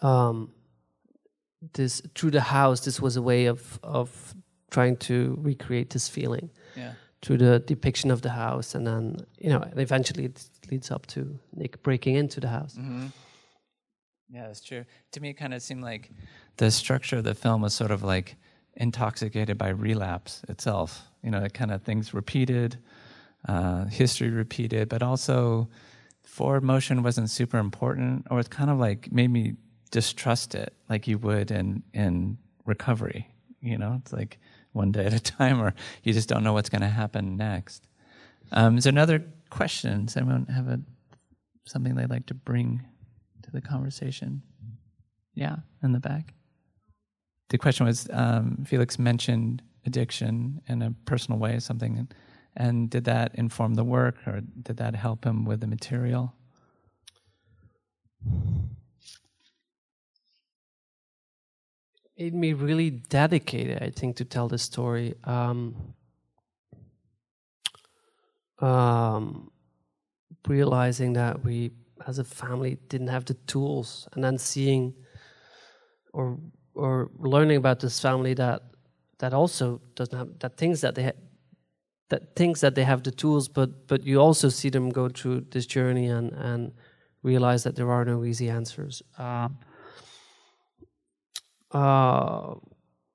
um, 0.00 0.52
this 1.74 2.02
through 2.14 2.32
the 2.32 2.40
house, 2.40 2.80
this 2.80 3.00
was 3.00 3.16
a 3.16 3.22
way 3.22 3.46
of 3.46 3.78
of 3.82 4.34
trying 4.70 4.96
to 4.96 5.36
recreate 5.42 5.90
this 5.90 6.08
feeling. 6.08 6.50
Yeah 6.74 6.92
through 7.22 7.38
the 7.38 7.58
depiction 7.58 8.10
of 8.10 8.22
the 8.22 8.30
house, 8.30 8.74
and 8.74 8.86
then 8.86 9.16
you 9.38 9.50
know, 9.50 9.64
eventually 9.76 10.24
it 10.24 10.42
leads 10.70 10.90
up 10.90 11.06
to 11.08 11.38
Nic 11.54 11.82
breaking 11.82 12.16
into 12.16 12.40
the 12.40 12.48
house. 12.48 12.74
Mm-hmm. 12.74 13.06
Yeah, 14.32 14.46
that's 14.46 14.60
true. 14.60 14.84
To 15.12 15.20
me, 15.20 15.30
it 15.30 15.34
kind 15.34 15.52
of 15.52 15.60
seemed 15.60 15.82
like 15.82 16.10
the 16.56 16.70
structure 16.70 17.18
of 17.18 17.24
the 17.24 17.34
film 17.34 17.62
was 17.62 17.74
sort 17.74 17.90
of 17.90 18.02
like 18.02 18.36
intoxicated 18.76 19.58
by 19.58 19.70
relapse 19.70 20.42
itself. 20.48 21.02
You 21.22 21.30
know, 21.30 21.42
it 21.42 21.52
kind 21.52 21.72
of 21.72 21.82
things 21.82 22.14
repeated, 22.14 22.78
uh, 23.48 23.86
history 23.86 24.30
repeated, 24.30 24.88
but 24.88 25.02
also 25.02 25.68
forward 26.22 26.62
motion 26.62 27.02
wasn't 27.02 27.28
super 27.28 27.58
important, 27.58 28.26
or 28.30 28.38
it's 28.38 28.48
kind 28.48 28.70
of 28.70 28.78
like 28.78 29.12
made 29.12 29.30
me 29.30 29.54
distrust 29.90 30.54
it, 30.54 30.74
like 30.88 31.08
you 31.08 31.18
would 31.18 31.50
in 31.50 31.82
in 31.92 32.38
recovery. 32.64 33.28
You 33.60 33.78
know, 33.78 34.00
it's 34.00 34.12
like 34.12 34.38
one 34.72 34.92
day 34.92 35.04
at 35.06 35.12
a 35.12 35.20
time, 35.20 35.60
or 35.60 35.74
you 36.02 36.12
just 36.12 36.28
don't 36.28 36.44
know 36.44 36.52
what's 36.52 36.68
going 36.68 36.82
to 36.82 36.88
happen 36.88 37.36
next. 37.36 37.86
Um, 38.52 38.78
is 38.78 38.84
there 38.84 38.92
another 38.92 39.24
question? 39.50 40.06
Does 40.06 40.16
anyone 40.16 40.46
have 40.46 40.68
a 40.68 40.80
something 41.66 41.94
they'd 41.94 42.10
like 42.10 42.26
to 42.26 42.34
bring 42.34 42.82
to 43.42 43.50
the 43.50 43.60
conversation? 43.60 44.42
Yeah, 45.34 45.56
in 45.82 45.92
the 45.92 46.00
back. 46.00 46.34
The 47.50 47.58
question 47.58 47.86
was 47.86 48.08
um, 48.12 48.64
Felix 48.66 48.98
mentioned 48.98 49.62
addiction 49.86 50.60
in 50.68 50.82
a 50.82 50.94
personal 51.04 51.38
way, 51.38 51.58
something, 51.58 52.08
and 52.56 52.90
did 52.90 53.04
that 53.04 53.34
inform 53.34 53.74
the 53.74 53.84
work, 53.84 54.16
or 54.26 54.40
did 54.62 54.76
that 54.78 54.94
help 54.94 55.24
him 55.24 55.44
with 55.44 55.60
the 55.60 55.66
material? 55.66 56.34
Made 62.20 62.34
me 62.34 62.52
really 62.52 62.90
dedicated, 62.90 63.82
I 63.82 63.88
think, 63.88 64.16
to 64.16 64.26
tell 64.26 64.46
the 64.46 64.58
story. 64.58 65.14
Um, 65.24 65.94
um, 68.60 69.50
realizing 70.46 71.14
that 71.14 71.42
we, 71.42 71.70
as 72.06 72.18
a 72.18 72.24
family, 72.24 72.76
didn't 72.88 73.08
have 73.08 73.24
the 73.24 73.34
tools, 73.46 74.06
and 74.12 74.22
then 74.22 74.36
seeing 74.36 74.94
or 76.12 76.38
or 76.74 77.10
learning 77.18 77.56
about 77.56 77.80
this 77.80 77.98
family 78.00 78.34
that 78.34 78.62
that 79.18 79.32
also 79.32 79.80
doesn't 79.94 80.18
have 80.18 80.38
that 80.40 80.58
things 80.58 80.82
that 80.82 80.94
they 80.94 81.04
ha- 81.04 81.20
that 82.10 82.36
things 82.36 82.60
that 82.60 82.74
they 82.74 82.84
have 82.84 83.02
the 83.02 83.10
tools, 83.10 83.48
but 83.48 83.86
but 83.86 84.04
you 84.04 84.20
also 84.20 84.50
see 84.50 84.68
them 84.68 84.90
go 84.90 85.08
through 85.08 85.46
this 85.52 85.64
journey 85.64 86.08
and 86.08 86.32
and 86.32 86.72
realize 87.22 87.62
that 87.62 87.76
there 87.76 87.90
are 87.90 88.04
no 88.04 88.24
easy 88.24 88.50
answers. 88.50 89.02
Um, 89.16 89.58
uh, 91.72 92.54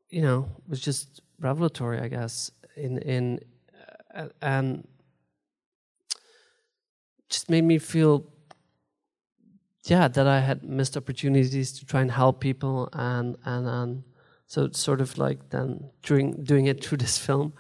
you 0.10 0.22
know, 0.22 0.50
was 0.68 0.80
just 0.80 1.22
revelatory, 1.40 2.00
I 2.00 2.08
guess, 2.08 2.52
in 2.76 2.98
in 3.00 3.40
uh, 4.14 4.28
and 4.42 4.88
just 7.30 7.50
made 7.50 7.64
me 7.64 7.78
feel 7.80 8.26
yeah 9.84 10.08
that 10.08 10.28
I 10.28 10.40
had 10.40 10.64
missed 10.64 10.98
opportunities 10.98 11.78
to 11.80 11.86
try 11.86 12.02
and 12.02 12.12
help 12.12 12.40
people 12.40 12.90
and 12.94 13.36
and 13.46 13.68
and 13.68 14.04
so 14.48 14.66
it's 14.66 14.80
sort 14.80 15.02
of 15.02 15.18
like 15.18 15.50
then 15.50 15.90
doing 16.04 16.44
doing 16.44 16.68
it 16.68 16.84
through 16.84 16.98
this 17.06 17.18
film 17.18 17.54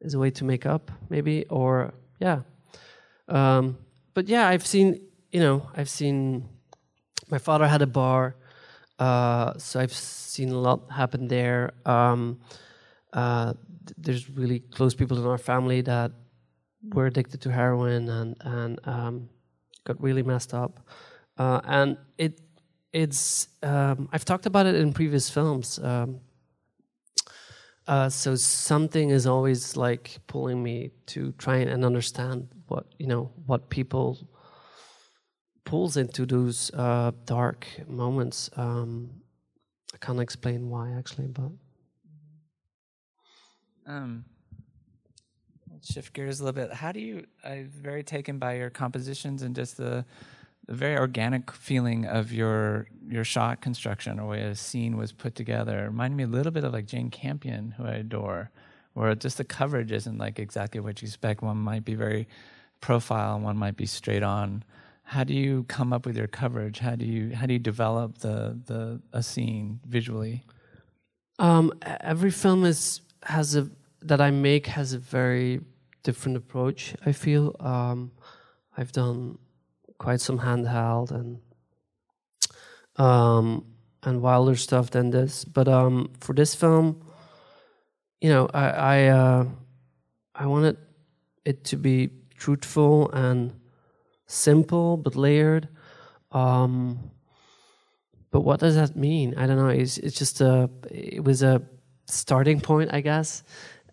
is 0.00 0.14
a 0.14 0.18
way 0.18 0.30
to 0.30 0.44
make 0.44 0.66
up 0.66 0.90
maybe 1.08 1.46
or 1.46 1.92
yeah 2.18 2.40
um, 3.28 3.78
but 4.14 4.28
yeah 4.28 4.48
I've 4.48 4.66
seen 4.66 5.00
you 5.32 5.40
know, 5.40 5.68
I've 5.76 5.88
seen. 5.88 6.48
My 7.28 7.38
father 7.38 7.68
had 7.68 7.80
a 7.80 7.86
bar, 7.86 8.34
uh, 9.00 9.56
so 9.58 9.80
I've 9.80 9.92
seen 9.94 10.50
a 10.50 10.58
lot 10.58 10.90
happen 10.90 11.26
there. 11.26 11.72
Um, 11.86 12.38
uh, 13.12 13.54
th- 13.86 13.96
there's 13.96 14.30
really 14.30 14.60
close 14.60 14.94
people 14.94 15.18
in 15.18 15.24
our 15.26 15.38
family 15.38 15.80
that 15.80 16.12
were 16.94 17.06
addicted 17.06 17.40
to 17.42 17.50
heroin 17.50 18.08
and 18.08 18.36
and 18.40 18.78
um, 18.84 19.28
got 19.84 20.00
really 20.02 20.22
messed 20.22 20.54
up, 20.54 20.86
uh, 21.38 21.60
and 21.64 21.96
it 22.18 22.40
it's 22.92 23.48
um, 23.62 24.08
I've 24.12 24.24
talked 24.24 24.46
about 24.46 24.66
it 24.66 24.74
in 24.74 24.92
previous 24.92 25.30
films. 25.30 25.78
Um, 25.78 26.20
uh, 27.88 28.08
so 28.08 28.36
something 28.36 29.10
is 29.10 29.26
always 29.26 29.76
like 29.76 30.18
pulling 30.26 30.62
me 30.62 30.90
to 31.06 31.32
try 31.32 31.56
and 31.56 31.84
understand 31.84 32.48
what 32.68 32.86
you 32.98 33.06
know 33.06 33.32
what 33.46 33.70
people 33.70 34.18
pulls 35.64 35.96
into 35.96 36.26
those 36.26 36.70
uh, 36.74 37.12
dark 37.26 37.66
moments. 37.86 38.50
Um, 38.56 39.10
I 39.94 39.98
can't 39.98 40.20
explain 40.20 40.70
why 40.70 40.92
actually, 40.92 41.26
but 41.26 41.50
Um, 43.90 44.24
let's 45.72 45.92
shift 45.92 46.12
gears 46.12 46.40
a 46.40 46.44
little 46.44 46.62
bit. 46.62 46.72
How 46.72 46.92
do 46.92 47.00
you? 47.00 47.26
I'm 47.44 47.68
very 47.68 48.04
taken 48.04 48.38
by 48.38 48.54
your 48.54 48.70
compositions 48.70 49.42
and 49.42 49.56
just 49.56 49.76
the, 49.76 50.04
the 50.66 50.74
very 50.74 50.96
organic 50.96 51.50
feeling 51.50 52.06
of 52.06 52.32
your 52.32 52.86
your 53.08 53.24
shot 53.24 53.60
construction 53.60 54.20
or 54.20 54.28
way 54.28 54.42
a 54.42 54.54
scene 54.54 54.96
was 54.96 55.12
put 55.12 55.34
together. 55.34 55.86
Reminded 55.86 56.16
me 56.16 56.24
a 56.24 56.28
little 56.28 56.52
bit 56.52 56.62
of 56.62 56.72
like 56.72 56.86
Jane 56.86 57.10
Campion, 57.10 57.72
who 57.72 57.84
I 57.84 57.94
adore, 57.94 58.52
where 58.92 59.14
just 59.16 59.38
the 59.38 59.44
coverage 59.44 59.90
isn't 59.90 60.18
like 60.18 60.38
exactly 60.38 60.80
what 60.80 61.02
you 61.02 61.06
expect. 61.06 61.42
One 61.42 61.56
might 61.56 61.84
be 61.84 61.94
very 61.94 62.28
profile, 62.80 63.34
and 63.34 63.44
one 63.44 63.56
might 63.56 63.76
be 63.76 63.86
straight 63.86 64.22
on. 64.22 64.62
How 65.10 65.24
do 65.24 65.34
you 65.34 65.64
come 65.64 65.92
up 65.92 66.06
with 66.06 66.16
your 66.16 66.28
coverage? 66.28 66.78
How 66.78 66.94
do 66.94 67.04
you 67.04 67.34
how 67.34 67.44
do 67.46 67.52
you 67.52 67.58
develop 67.58 68.18
the 68.18 68.56
the 68.66 69.02
a 69.12 69.24
scene 69.24 69.80
visually? 69.84 70.44
Um, 71.40 71.72
every 71.82 72.30
film 72.30 72.64
is 72.64 73.00
has 73.24 73.56
a 73.56 73.68
that 74.02 74.20
I 74.20 74.30
make 74.30 74.68
has 74.68 74.92
a 74.92 75.00
very 75.00 75.62
different 76.04 76.36
approach. 76.36 76.94
I 77.04 77.10
feel 77.10 77.56
um, 77.58 78.12
I've 78.76 78.92
done 78.92 79.38
quite 79.98 80.20
some 80.20 80.38
handheld 80.38 81.10
and 81.10 81.40
um, 82.94 83.64
and 84.04 84.22
wilder 84.22 84.54
stuff 84.54 84.90
than 84.90 85.10
this, 85.10 85.44
but 85.44 85.66
um, 85.66 86.12
for 86.20 86.34
this 86.34 86.54
film, 86.54 87.02
you 88.20 88.30
know, 88.30 88.48
I 88.54 88.68
I, 88.68 89.06
uh, 89.08 89.44
I 90.36 90.46
wanted 90.46 90.76
it 91.44 91.64
to 91.64 91.76
be 91.76 92.10
truthful 92.38 93.10
and 93.10 93.59
simple 94.30 94.96
but 94.96 95.16
layered. 95.16 95.68
Um, 96.32 97.10
but 98.30 98.42
what 98.42 98.60
does 98.60 98.76
that 98.76 98.96
mean? 98.96 99.34
I 99.36 99.46
don't 99.46 99.56
know. 99.56 99.68
It's 99.68 99.98
it's 99.98 100.16
just 100.16 100.40
a 100.40 100.70
it 100.90 101.24
was 101.24 101.42
a 101.42 101.62
starting 102.06 102.60
point, 102.60 102.90
I 102.92 103.00
guess, 103.00 103.42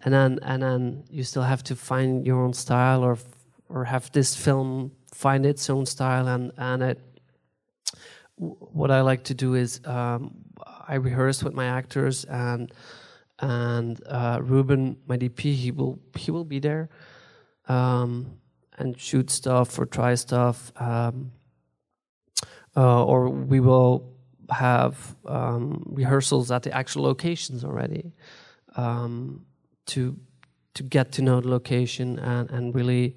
and 0.04 0.14
then 0.14 0.40
and 0.44 0.62
then 0.62 1.04
you 1.10 1.24
still 1.24 1.44
have 1.44 1.64
to 1.64 1.76
find 1.76 2.26
your 2.26 2.44
own 2.44 2.54
style 2.54 3.04
or 3.04 3.18
or 3.70 3.86
have 3.86 4.12
this 4.12 4.36
film 4.36 4.92
find 5.14 5.46
its 5.46 5.70
own 5.70 5.86
style 5.86 6.28
and 6.28 6.52
and 6.58 6.84
it. 6.84 7.00
What 8.36 8.92
I 8.92 9.02
like 9.02 9.24
to 9.24 9.34
do 9.34 9.56
is 9.56 9.82
um, 9.86 10.36
I 10.88 10.96
rehearse 10.96 11.44
with 11.44 11.56
my 11.56 11.66
actors 11.66 12.24
and 12.26 12.72
and 13.40 14.00
uh, 14.08 14.40
Ruben, 14.44 14.98
my 15.08 15.18
DP, 15.18 15.56
he 15.56 15.72
will 15.72 16.00
he 16.16 16.30
will 16.30 16.46
be 16.46 16.60
there 16.60 16.90
um, 17.68 18.38
and 18.78 19.00
shoot 19.00 19.30
stuff 19.30 19.78
or 19.80 19.86
try 19.86 20.16
stuff. 20.16 20.72
Um, 20.76 21.32
uh, 22.76 23.04
or 23.04 23.30
we 23.30 23.60
will 23.60 24.14
have 24.50 25.16
um, 25.26 25.84
rehearsals 25.88 26.52
at 26.52 26.64
the 26.64 26.72
actual 26.72 27.04
locations 27.04 27.64
already 27.64 28.14
um, 28.76 29.46
to 29.88 30.16
to 30.76 30.84
get 30.84 31.12
to 31.12 31.22
know 31.24 31.42
the 31.42 31.50
location 31.50 32.20
and 32.20 32.50
and 32.52 32.76
really. 32.76 33.16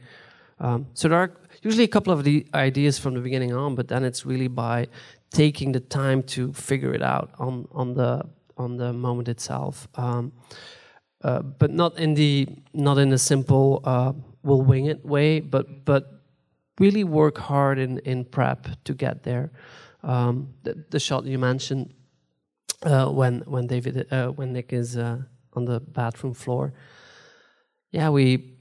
Um, 0.58 0.86
so 0.92 1.08
there 1.08 1.18
are 1.18 1.32
usually 1.62 1.84
a 1.84 1.88
couple 1.88 2.12
of 2.12 2.22
the 2.22 2.46
ideas 2.52 2.98
from 2.98 3.14
the 3.14 3.20
beginning 3.20 3.54
on, 3.54 3.74
but 3.74 3.88
then 3.88 4.04
it's 4.04 4.26
really 4.26 4.48
by 4.48 4.88
taking 5.30 5.72
the 5.72 5.80
time 5.80 6.22
to 6.22 6.52
figure 6.52 6.92
it 6.94 7.02
out 7.02 7.30
on 7.38 7.66
on 7.72 7.94
the 7.94 8.24
on 8.56 8.76
the 8.76 8.92
moment 8.92 9.28
itself. 9.28 9.88
Um, 9.94 10.32
uh, 11.22 11.42
but 11.42 11.70
not 11.70 11.98
in 11.98 12.14
the 12.14 12.46
not 12.72 12.98
in 12.98 13.12
a 13.12 13.18
simple 13.18 13.80
uh, 13.84 14.12
we'll 14.42 14.62
wing 14.62 14.86
it 14.86 15.04
way, 15.04 15.40
but 15.40 15.84
but 15.84 16.22
really 16.78 17.04
work 17.04 17.38
hard 17.38 17.78
in 17.78 17.98
in 17.98 18.24
prep 18.24 18.66
to 18.84 18.94
get 18.94 19.22
there. 19.22 19.50
Um, 20.02 20.54
the, 20.62 20.84
the 20.90 20.98
shot 20.98 21.24
you 21.24 21.38
mentioned 21.38 21.92
uh, 22.82 23.08
when 23.08 23.40
when 23.46 23.66
David 23.66 24.12
uh, 24.12 24.28
when 24.28 24.52
Nic 24.52 24.72
is 24.72 24.96
uh, 24.96 25.18
on 25.52 25.64
the 25.64 25.80
bathroom 25.80 26.34
floor, 26.34 26.72
yeah, 27.90 28.08
we 28.08 28.56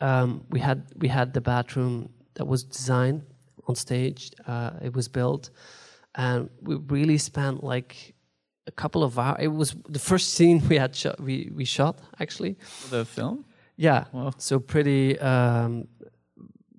um, 0.00 0.44
we 0.50 0.60
had 0.60 0.86
we 0.96 1.08
had 1.08 1.32
the 1.34 1.40
bathroom 1.40 2.10
that 2.34 2.46
was 2.46 2.64
designed 2.64 3.22
on 3.66 3.74
stage. 3.74 4.32
Uh, 4.46 4.70
it 4.82 4.94
was 4.94 5.08
built, 5.08 5.50
and 6.14 6.48
we 6.62 6.76
really 6.76 7.18
spent 7.18 7.62
like 7.62 8.14
a 8.66 8.72
couple 8.72 9.02
of 9.02 9.18
hours. 9.18 9.38
It 9.40 9.48
was 9.48 9.74
the 9.88 9.98
first 9.98 10.34
scene 10.34 10.66
we 10.68 10.78
had 10.78 10.96
shot. 10.96 11.20
We 11.20 11.50
we 11.54 11.64
shot 11.64 11.98
actually. 12.18 12.56
The 12.90 13.04
film. 13.04 13.44
Yeah. 13.80 14.04
Wow. 14.12 14.32
So 14.36 14.60
pretty 14.60 15.18
um, 15.18 15.88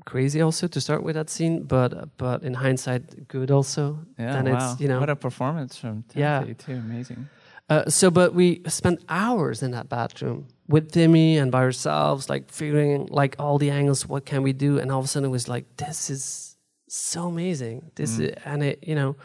crazy 0.06 0.42
also 0.42 0.68
to 0.68 0.80
start 0.80 1.02
with 1.04 1.16
that 1.16 1.30
scene, 1.30 1.64
but 1.64 2.16
but 2.18 2.44
in 2.44 2.54
hindsight, 2.54 3.28
good 3.28 3.50
also. 3.50 3.98
Yeah, 4.20 4.34
Then 4.34 4.54
wow. 4.54 4.74
it's 4.74 4.82
you 4.82 4.88
know. 4.88 5.00
what 5.00 5.10
a 5.10 5.16
performance 5.16 5.78
from 5.78 6.04
Yeah. 6.14 6.40
Timothy 6.40 6.54
too. 6.66 6.74
Amazing. 6.74 7.28
Uh, 7.70 7.90
so, 7.90 8.12
but 8.12 8.34
we 8.36 8.62
spent 8.68 9.00
hours 9.08 9.64
in 9.64 9.72
that 9.72 9.88
bathroom 9.88 10.46
with 10.68 10.92
Timmy 10.92 11.38
and 11.38 11.52
by 11.52 11.62
ourselves, 11.62 12.30
like 12.30 12.52
figuring 12.52 13.08
like 13.10 13.36
all 13.40 13.58
the 13.58 13.72
angles. 13.72 14.06
What 14.06 14.26
can 14.26 14.44
we 14.44 14.54
do? 14.54 14.78
And 14.78 14.92
all 14.92 15.00
of 15.00 15.06
a 15.06 15.08
sudden, 15.08 15.30
it 15.30 15.32
was 15.32 15.48
like, 15.48 15.66
this 15.78 16.10
is 16.10 16.58
so 16.90 17.28
amazing. 17.28 17.90
This 17.96 18.20
is, 18.20 18.36
and 18.44 18.62
it, 18.62 18.84
you 18.86 18.96
know, 18.96 19.16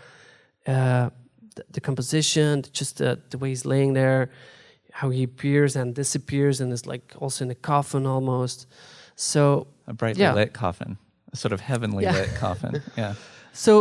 uh, 0.66 1.10
the, 1.56 1.64
the 1.72 1.80
composition, 1.80 2.62
just 2.72 2.98
the, 2.98 3.18
the 3.30 3.38
way 3.38 3.48
he's 3.48 3.64
laying 3.66 3.94
there, 3.94 4.30
how 5.00 5.10
he 5.10 5.22
appears 5.22 5.76
and 5.76 5.94
disappears, 5.94 6.60
and 6.60 6.72
is 6.72 6.86
like 6.86 7.14
also 7.22 7.44
in 7.44 7.50
a 7.50 7.54
coffin 7.54 8.06
almost. 8.06 8.66
So 9.14 9.66
A 9.86 9.92
brightly 9.92 10.22
Yeah. 10.22 10.34
lit 10.34 10.52
coffin, 10.52 10.96
a 11.32 11.36
sort 11.36 11.52
of 11.52 11.60
heavenly 11.60 12.04
Yeah. 12.04 12.14
lit 12.20 12.34
coffin. 12.40 12.82
Yeah. 12.96 13.14
So, 13.52 13.72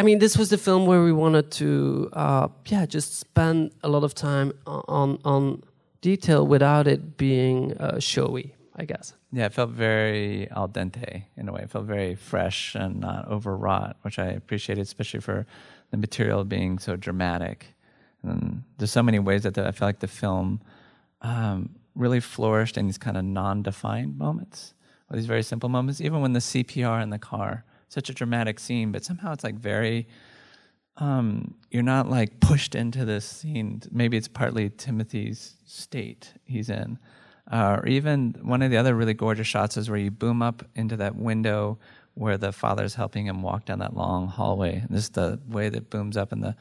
I 0.00 0.02
mean, 0.02 0.18
this 0.20 0.38
was 0.38 0.48
the 0.48 0.56
film 0.58 0.86
where 0.86 1.02
we 1.04 1.12
wanted 1.12 1.50
to, 1.60 2.08
uh, 2.14 2.48
yeah, 2.72 2.86
just 2.86 3.18
spend 3.18 3.70
a 3.82 3.88
lot 3.88 4.02
of 4.04 4.12
time 4.14 4.52
on 4.66 5.18
on 5.24 5.62
detail 6.00 6.46
without 6.46 6.86
it 6.86 7.00
being 7.16 7.72
uh, 7.84 7.98
showy, 8.00 8.54
I 8.80 8.84
guess. 8.86 9.14
Yeah, 9.32 9.46
it 9.46 9.52
felt 9.52 9.70
very 9.70 10.48
al 10.50 10.68
dente 10.68 11.24
in 11.36 11.48
a 11.48 11.52
way. 11.52 11.62
It 11.64 11.70
felt 11.70 11.86
very 11.86 12.14
fresh 12.16 12.74
and 12.74 13.00
not 13.00 13.28
overwrought, 13.28 13.96
which 14.04 14.18
I 14.18 14.26
appreciated, 14.40 14.82
especially 14.82 15.20
for 15.20 15.44
the 15.90 15.96
material 15.98 16.44
being 16.44 16.78
so 16.78 16.96
dramatic. 16.96 17.58
And 18.22 18.64
there's 18.78 18.90
so 18.90 19.02
many 19.02 19.18
ways 19.18 19.44
that 19.44 19.54
the, 19.54 19.66
I 19.66 19.72
feel 19.72 19.88
like 19.88 20.00
the 20.00 20.08
film 20.08 20.60
um, 21.22 21.70
really 21.94 22.20
flourished 22.20 22.76
in 22.76 22.86
these 22.86 22.98
kind 22.98 23.16
of 23.16 23.24
non-defined 23.24 24.18
moments, 24.18 24.74
or 25.10 25.16
these 25.16 25.26
very 25.26 25.42
simple 25.42 25.68
moments. 25.68 26.00
Even 26.00 26.20
when 26.20 26.32
the 26.32 26.40
CPR 26.40 27.02
in 27.02 27.10
the 27.10 27.18
car, 27.18 27.64
such 27.88 28.10
a 28.10 28.14
dramatic 28.14 28.58
scene, 28.58 28.92
but 28.92 29.04
somehow 29.04 29.32
it's 29.32 29.44
like 29.44 29.54
very 29.54 30.06
um, 30.98 31.54
you're 31.70 31.82
not 31.82 32.10
like 32.10 32.40
pushed 32.40 32.74
into 32.74 33.04
this 33.04 33.24
scene. 33.24 33.82
Maybe 33.90 34.16
it's 34.16 34.28
partly 34.28 34.70
Timothy's 34.70 35.54
state 35.64 36.34
he's 36.44 36.68
in. 36.68 36.98
Uh, 37.50 37.78
or 37.80 37.86
even 37.86 38.34
one 38.42 38.62
of 38.62 38.70
the 38.70 38.76
other 38.76 38.94
really 38.94 39.14
gorgeous 39.14 39.46
shots 39.46 39.76
is 39.76 39.88
where 39.88 39.98
you 39.98 40.10
boom 40.10 40.42
up 40.42 40.64
into 40.74 40.96
that 40.96 41.16
window 41.16 41.78
where 42.14 42.36
the 42.36 42.52
father's 42.52 42.94
helping 42.94 43.26
him 43.26 43.42
walk 43.42 43.64
down 43.64 43.78
that 43.78 43.94
long 43.94 44.26
hallway. 44.26 44.80
And 44.80 44.90
just 44.90 45.14
the 45.14 45.40
way 45.48 45.68
that 45.68 45.88
booms 45.88 46.16
up 46.16 46.32
and 46.32 46.42
the, 46.42 46.56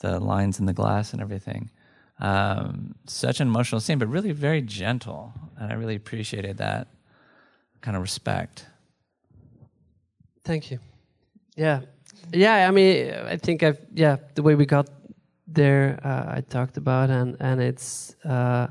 the 0.00 0.20
lines 0.20 0.58
in 0.58 0.66
the 0.66 0.72
glass 0.72 1.12
and 1.12 1.20
everything. 1.20 1.70
Um, 2.18 2.94
such 3.06 3.40
an 3.40 3.48
emotional 3.48 3.80
scene, 3.80 3.98
but 3.98 4.08
really 4.08 4.32
very 4.32 4.62
gentle. 4.62 5.32
And 5.58 5.72
I 5.72 5.74
really 5.74 5.96
appreciated 5.96 6.58
that 6.58 6.88
kind 7.80 7.96
of 7.96 8.02
respect. 8.02 8.66
Thank 10.44 10.70
you. 10.70 10.78
Yeah, 11.56 11.80
yeah. 12.32 12.68
I 12.68 12.70
mean, 12.70 13.12
I 13.12 13.36
think 13.36 13.62
I've 13.62 13.80
yeah 13.92 14.16
the 14.34 14.42
way 14.42 14.54
we 14.54 14.66
got 14.66 14.88
there 15.46 15.98
uh, 16.04 16.36
I 16.36 16.40
talked 16.40 16.76
about 16.76 17.10
and 17.10 17.36
and 17.40 17.60
it's 17.60 18.14
uh, 18.24 18.68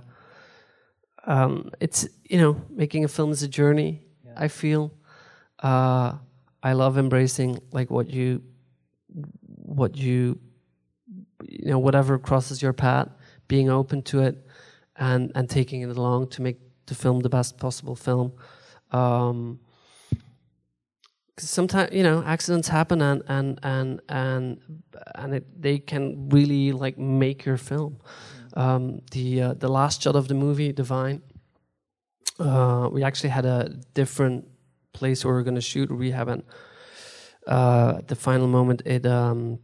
um, 1.26 1.72
it's 1.80 2.08
you 2.24 2.38
know 2.38 2.62
making 2.70 3.04
a 3.04 3.08
film 3.08 3.32
is 3.32 3.44
a 3.44 3.48
journey. 3.48 4.02
I 4.38 4.48
feel 4.48 4.92
uh, 5.60 6.14
I 6.64 6.74
love 6.74 6.98
embracing 6.98 7.60
like 7.72 7.90
what 7.90 8.10
you 8.10 8.42
what 9.46 9.98
you 9.98 10.40
you 11.60 11.70
know 11.70 11.80
whatever 11.80 12.18
crosses 12.18 12.62
your 12.62 12.74
path, 12.74 13.10
being 13.48 13.70
open 13.70 14.02
to 14.04 14.22
it 14.22 14.46
and 14.96 15.32
and 15.36 15.50
taking 15.50 15.82
it 15.82 15.90
along 15.98 16.30
to 16.30 16.42
make 16.42 16.60
the 16.86 16.96
film 16.96 17.22
the 17.22 17.30
best 17.30 17.58
possible 17.58 17.96
film. 17.96 18.34
Um, 18.92 19.60
sometimes 21.38 21.94
you 21.94 22.04
know 22.04 22.24
accidents 22.26 22.68
happen 22.68 23.02
and 23.02 23.24
and 23.28 23.60
and 23.64 24.02
and 24.10 24.82
and 25.16 25.36
it, 25.36 25.62
they 25.62 25.80
can 25.80 26.30
really 26.30 26.72
like 26.72 26.98
make 26.98 27.46
your 27.46 27.58
film. 27.58 27.98
Um, 28.54 29.02
the 29.12 29.42
uh, 29.42 29.54
the 29.54 29.68
last 29.68 30.02
shot 30.02 30.16
of 30.16 30.28
the 30.28 30.34
movie, 30.34 30.72
Divine, 30.72 31.22
uh, 32.40 32.90
we 32.92 33.04
actually 33.04 33.30
had 33.30 33.46
a 33.46 33.70
different 33.94 34.48
place 34.94 35.26
where 35.26 35.34
we 35.36 35.42
are 35.42 35.44
going 35.44 35.56
to 35.56 35.62
shoot. 35.62 35.92
We 35.92 36.12
haven't. 36.12 36.46
Uh, 37.48 37.96
at 38.00 38.08
the 38.08 38.16
final 38.16 38.48
moment, 38.48 38.82
it 38.86 39.06
um, 39.06 39.60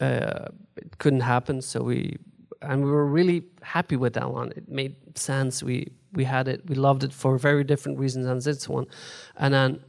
uh, 0.00 0.48
it 0.76 0.98
couldn't 0.98 1.20
happen, 1.20 1.62
so 1.62 1.82
we 1.82 2.16
and 2.62 2.84
we 2.84 2.90
were 2.90 3.06
really 3.06 3.44
happy 3.62 3.96
with 3.96 4.14
that 4.14 4.30
one. 4.30 4.52
It 4.56 4.68
made 4.68 4.96
sense. 5.16 5.62
We 5.62 5.92
we 6.12 6.24
had 6.24 6.48
it. 6.48 6.68
We 6.68 6.74
loved 6.74 7.04
it 7.04 7.12
for 7.12 7.38
very 7.38 7.64
different 7.64 7.98
reasons 7.98 8.26
than 8.26 8.38
this 8.38 8.68
one, 8.68 8.86
and 9.36 9.52
then 9.54 9.80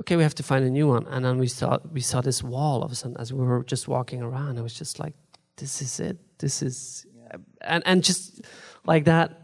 okay, 0.00 0.16
we 0.16 0.22
have 0.22 0.34
to 0.34 0.42
find 0.42 0.64
a 0.64 0.70
new 0.70 0.88
one. 0.88 1.06
And 1.08 1.24
then 1.24 1.38
we 1.38 1.46
saw 1.46 1.78
we 1.92 2.00
saw 2.00 2.20
this 2.20 2.42
wall 2.42 2.82
of 2.82 2.92
a 2.92 2.94
sudden 2.94 3.16
as 3.18 3.32
we 3.32 3.44
were 3.44 3.64
just 3.64 3.88
walking 3.88 4.22
around. 4.22 4.58
It 4.58 4.62
was 4.62 4.74
just 4.74 4.98
like, 4.98 5.14
this 5.56 5.82
is 5.82 6.00
it. 6.00 6.18
This 6.38 6.62
is, 6.62 7.06
and 7.60 7.82
and 7.86 8.02
just 8.02 8.42
like 8.84 9.04
that, 9.04 9.41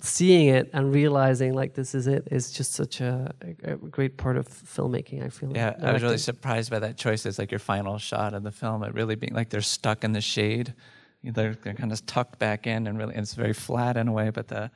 seeing 0.00 0.48
it 0.48 0.70
and 0.72 0.92
realizing 0.94 1.54
like 1.54 1.74
this 1.74 1.94
is 1.94 2.06
it 2.06 2.28
is 2.30 2.52
just 2.52 2.72
such 2.72 3.00
a, 3.00 3.32
a 3.62 3.76
great 3.76 4.16
part 4.16 4.36
of 4.36 4.48
filmmaking. 4.48 5.24
I 5.24 5.28
feel. 5.28 5.52
Yeah, 5.54 5.74
I 5.82 5.92
was 5.92 6.02
really 6.02 6.18
surprised 6.18 6.70
by 6.70 6.78
that 6.78 6.96
choice. 6.96 7.26
It's 7.26 7.38
like 7.38 7.50
your 7.50 7.58
final 7.58 7.98
shot 7.98 8.34
of 8.34 8.42
the 8.42 8.52
film. 8.52 8.82
It 8.82 8.94
really 8.94 9.14
being 9.14 9.34
like 9.34 9.50
they're 9.50 9.60
stuck 9.60 10.04
in 10.04 10.12
the 10.12 10.20
shade. 10.20 10.74
They're, 11.22 11.54
they're 11.54 11.74
kind 11.74 11.92
of 11.92 12.04
tucked 12.06 12.38
back 12.38 12.66
in, 12.66 12.86
and 12.86 12.98
really, 12.98 13.14
and 13.14 13.22
it's 13.22 13.34
very 13.34 13.52
flat 13.52 13.98
in 13.98 14.08
a 14.08 14.12
way. 14.12 14.30
But 14.30 14.48
the 14.48 14.70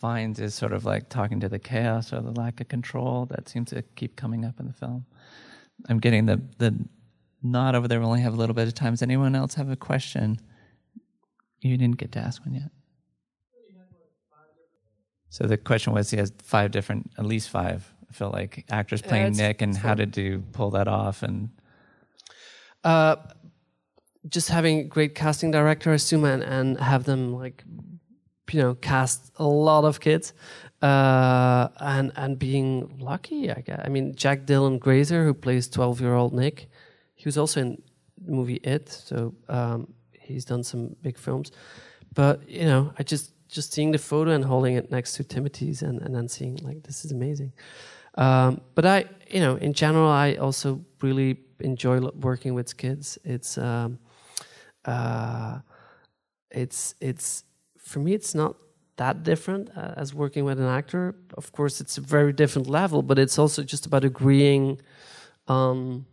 Vines 0.00 0.40
is 0.40 0.54
sort 0.54 0.72
of 0.72 0.84
like 0.84 1.08
talking 1.08 1.38
to 1.40 1.48
the 1.48 1.58
chaos 1.58 2.12
or 2.12 2.20
the 2.20 2.32
lack 2.32 2.60
of 2.60 2.68
control 2.68 3.26
that 3.26 3.48
seems 3.48 3.70
to 3.70 3.82
keep 3.94 4.16
coming 4.16 4.44
up 4.44 4.58
in 4.58 4.66
the 4.66 4.72
film. 4.72 5.04
I'm 5.88 5.98
getting 5.98 6.26
the 6.26 6.40
the 6.58 6.74
nod 7.42 7.74
over 7.74 7.88
there. 7.88 8.00
We 8.00 8.06
only 8.06 8.20
have 8.20 8.34
a 8.34 8.36
little 8.36 8.54
bit 8.54 8.68
of 8.68 8.74
time. 8.74 8.92
Does 8.92 9.02
anyone 9.02 9.34
else 9.34 9.54
have 9.54 9.70
a 9.70 9.76
question? 9.76 10.40
You 11.60 11.76
didn't 11.76 11.98
get 11.98 12.12
to 12.12 12.18
ask 12.18 12.44
one 12.44 12.54
yet. 12.54 12.70
So 15.32 15.46
the 15.46 15.56
question 15.56 15.94
was, 15.94 16.10
he 16.10 16.18
has 16.18 16.30
five 16.42 16.72
different, 16.72 17.10
at 17.16 17.24
least 17.24 17.48
five. 17.48 17.90
I 18.10 18.12
feel 18.12 18.30
like 18.30 18.66
actors 18.70 19.00
playing 19.00 19.32
Nic, 19.38 19.62
and 19.62 19.74
how 19.74 19.94
did 19.94 20.14
you 20.14 20.44
pull 20.52 20.72
that 20.72 20.88
off? 20.88 21.22
And 21.22 21.48
uh, 22.84 23.16
just 24.28 24.50
having 24.50 24.88
great 24.88 25.14
casting 25.14 25.50
director, 25.50 25.90
I 25.90 25.94
assume, 25.94 26.26
and, 26.26 26.42
and 26.42 26.78
have 26.78 27.04
them 27.04 27.32
like 27.32 27.64
you 28.52 28.60
know 28.60 28.74
cast 28.74 29.32
a 29.36 29.46
lot 29.46 29.84
of 29.84 30.00
kids 30.00 30.34
uh, 30.82 31.68
and 31.80 32.12
and 32.16 32.38
being 32.38 32.98
lucky 33.00 33.50
I 33.50 33.62
guess 33.62 33.80
I 33.82 33.88
mean 33.88 34.14
Jack 34.14 34.44
Dylan 34.44 34.78
Grazer 34.78 35.24
who 35.24 35.32
plays 35.32 35.66
12 35.68 36.02
year 36.02 36.14
old 36.14 36.34
Nic 36.34 36.68
he 37.14 37.24
was 37.24 37.38
also 37.38 37.62
in 37.62 37.82
the 38.18 38.32
movie 38.32 38.56
It 38.56 38.90
so 38.90 39.34
um, 39.48 39.94
he's 40.12 40.44
done 40.44 40.64
some 40.64 40.96
big 41.00 41.16
films 41.16 41.50
but 42.12 42.46
you 42.46 42.66
know 42.66 42.92
I 42.98 43.04
just 43.04 43.32
just 43.52 43.72
seeing 43.72 43.92
the 43.92 43.98
photo 43.98 44.30
and 44.32 44.44
holding 44.44 44.74
it 44.74 44.90
next 44.90 45.14
to 45.14 45.24
Timothy's 45.24 45.82
and, 45.82 46.00
and 46.02 46.14
then 46.14 46.28
seeing 46.28 46.56
like 46.62 46.82
this 46.82 47.04
is 47.04 47.12
amazing 47.12 47.52
um, 48.16 48.60
but 48.74 48.84
I 48.84 49.04
you 49.30 49.40
know 49.40 49.56
in 49.56 49.72
general 49.72 50.08
I 50.08 50.34
also 50.34 50.84
really 51.00 51.38
enjoy 51.60 52.00
working 52.30 52.54
with 52.54 52.76
kids 52.76 53.18
it's 53.24 53.58
um, 53.58 53.98
uh, 54.84 55.58
it's 56.50 56.94
it's 57.00 57.44
for 57.78 57.98
me, 57.98 58.14
it's 58.14 58.34
not 58.34 58.56
that 58.96 59.22
different 59.22 59.70
uh, 59.76 59.94
as 59.96 60.14
working 60.14 60.44
with 60.44 60.58
an 60.58 60.66
actor. 60.66 61.14
Of 61.36 61.52
course, 61.52 61.80
it's 61.80 61.98
a 61.98 62.00
very 62.00 62.32
different 62.32 62.68
level, 62.68 63.02
but 63.02 63.18
it's 63.18 63.38
also 63.38 63.62
just 63.62 63.86
about 63.86 64.04
agreeing 64.04 64.80
on 65.48 66.06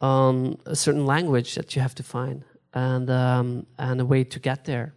on 0.00 0.58
a 0.66 0.76
certain 0.76 1.06
language 1.06 1.54
that 1.54 1.74
you 1.74 1.82
have 1.82 1.94
to 1.94 2.02
find 2.02 2.44
and 2.74 3.10
um, 3.10 3.66
and 3.78 4.00
a 4.00 4.04
way 4.04 4.24
to 4.24 4.38
get 4.38 4.64
there. 4.64 4.94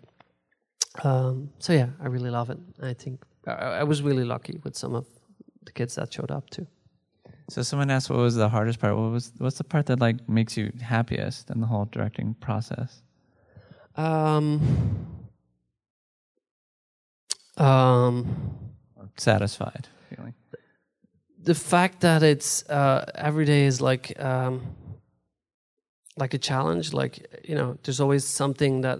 Um, 1.03 1.49
so 1.59 1.73
yeah, 1.73 1.89
I 2.01 2.07
really 2.07 2.29
love 2.29 2.49
it. 2.49 2.57
I 2.81 2.93
think 2.93 3.23
I, 3.47 3.51
I, 3.51 3.83
was 3.83 4.01
really 4.01 4.25
lucky 4.25 4.59
with 4.63 4.75
some 4.75 4.95
of 4.95 5.07
the 5.63 5.71
kids 5.71 5.95
that 5.95 6.12
showed 6.12 6.31
up 6.31 6.49
too. 6.49 6.67
So 7.49 7.62
someone 7.62 7.89
asked, 7.89 8.09
what 8.09 8.19
was 8.19 8.35
the 8.35 8.49
hardest 8.49 8.79
part? 8.79 8.95
What 8.95 9.12
was 9.12 9.31
what's 9.38 9.57
the 9.57 9.63
part 9.63 9.85
that 9.88 9.99
like 9.99 10.27
makes 10.27 10.57
you 10.57 10.71
happiest 10.81 11.49
in 11.49 11.62
the 11.62 11.67
whole 11.67 11.85
directing 11.85 12.35
process? 12.35 13.01
Um, 13.95 15.07
um, 17.57 18.57
satisfied 19.17 19.88
feeling. 20.09 20.33
The 21.41 21.55
fact 21.55 22.01
that 22.01 22.23
it's 22.23 22.69
uh, 22.69 23.09
every 23.15 23.45
day 23.45 23.65
is 23.65 23.81
like 23.81 24.19
um, 24.21 24.75
like 26.17 26.33
a 26.33 26.38
challenge. 26.38 26.93
Like 26.93 27.41
you 27.43 27.55
know, 27.55 27.77
there's 27.83 27.99
always 27.99 28.25
something 28.25 28.81
that 28.81 28.99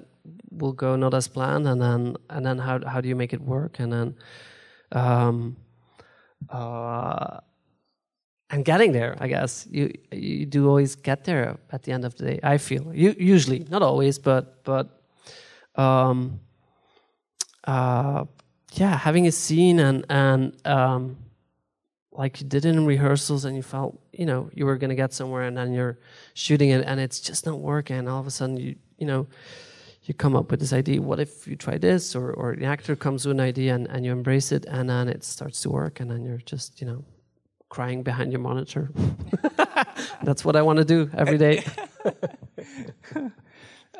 will 0.51 0.73
go 0.73 0.95
not 0.95 1.13
as 1.13 1.27
planned, 1.27 1.67
and 1.67 1.81
then 1.81 2.15
and 2.29 2.45
then 2.45 2.57
how 2.57 2.79
how 2.85 3.01
do 3.01 3.09
you 3.09 3.15
make 3.15 3.33
it 3.33 3.41
work? 3.41 3.79
And 3.79 3.91
then 3.91 4.15
um, 4.91 5.57
uh, 6.49 7.39
and 8.49 8.65
getting 8.65 8.91
there, 8.91 9.15
I 9.19 9.27
guess 9.27 9.67
you 9.69 9.93
you 10.12 10.45
do 10.45 10.67
always 10.67 10.95
get 10.95 11.23
there 11.23 11.57
at 11.71 11.83
the 11.83 11.91
end 11.91 12.05
of 12.05 12.15
the 12.15 12.25
day. 12.25 12.39
I 12.43 12.57
feel 12.57 12.93
you 12.93 13.15
usually 13.17 13.65
not 13.69 13.81
always, 13.81 14.19
but 14.19 14.63
but 14.63 15.01
um, 15.75 16.39
uh, 17.65 18.25
yeah, 18.73 18.97
having 18.97 19.27
a 19.27 19.31
scene 19.31 19.79
and 19.79 20.05
and 20.09 20.55
um, 20.65 21.17
like 22.12 22.41
you 22.41 22.47
did 22.47 22.65
it 22.65 22.69
in 22.69 22.85
rehearsals 22.85 23.45
and 23.45 23.55
you 23.55 23.63
felt 23.63 23.99
you 24.12 24.25
know 24.25 24.49
you 24.53 24.65
were 24.65 24.77
gonna 24.77 24.95
get 24.95 25.13
somewhere 25.13 25.43
and 25.43 25.55
then 25.55 25.73
you're 25.73 25.99
shooting 26.33 26.69
it 26.69 26.83
and 26.85 26.99
it's 26.99 27.19
just 27.19 27.45
not 27.45 27.59
working 27.59 28.07
all 28.07 28.19
of 28.19 28.27
a 28.27 28.31
sudden 28.31 28.57
you 28.57 28.75
you 28.97 29.07
know 29.07 29.27
you 30.09 30.15
come 30.15 30.35
up 30.35 30.49
with 30.49 30.59
this 30.59 30.73
idea 30.73 31.01
what 31.01 31.19
if 31.19 31.47
you 31.47 31.55
try 31.55 31.77
this? 31.77 32.15
Or 32.15 32.33
or 32.33 32.55
the 32.55 32.65
actor 32.65 32.95
comes 32.95 33.25
with 33.25 33.37
an 33.37 33.39
idea 33.39 33.75
and, 33.75 33.87
and 33.87 34.03
you 34.03 34.11
embrace 34.11 34.51
it 34.51 34.65
and 34.65 34.89
then 34.89 35.07
it 35.07 35.23
starts 35.23 35.61
to 35.61 35.69
work 35.69 35.99
and 35.99 36.09
then 36.09 36.25
you're 36.25 36.43
just 36.45 36.81
you 36.81 36.87
know 36.87 37.05
crying 37.69 38.01
behind 38.03 38.31
your 38.31 38.41
monitor. 38.41 38.89
That's 40.23 40.43
what 40.43 40.55
i 40.55 40.61
want 40.61 40.79
to 40.79 40.85
do 40.85 41.09
every 41.15 41.37
day. 41.37 41.63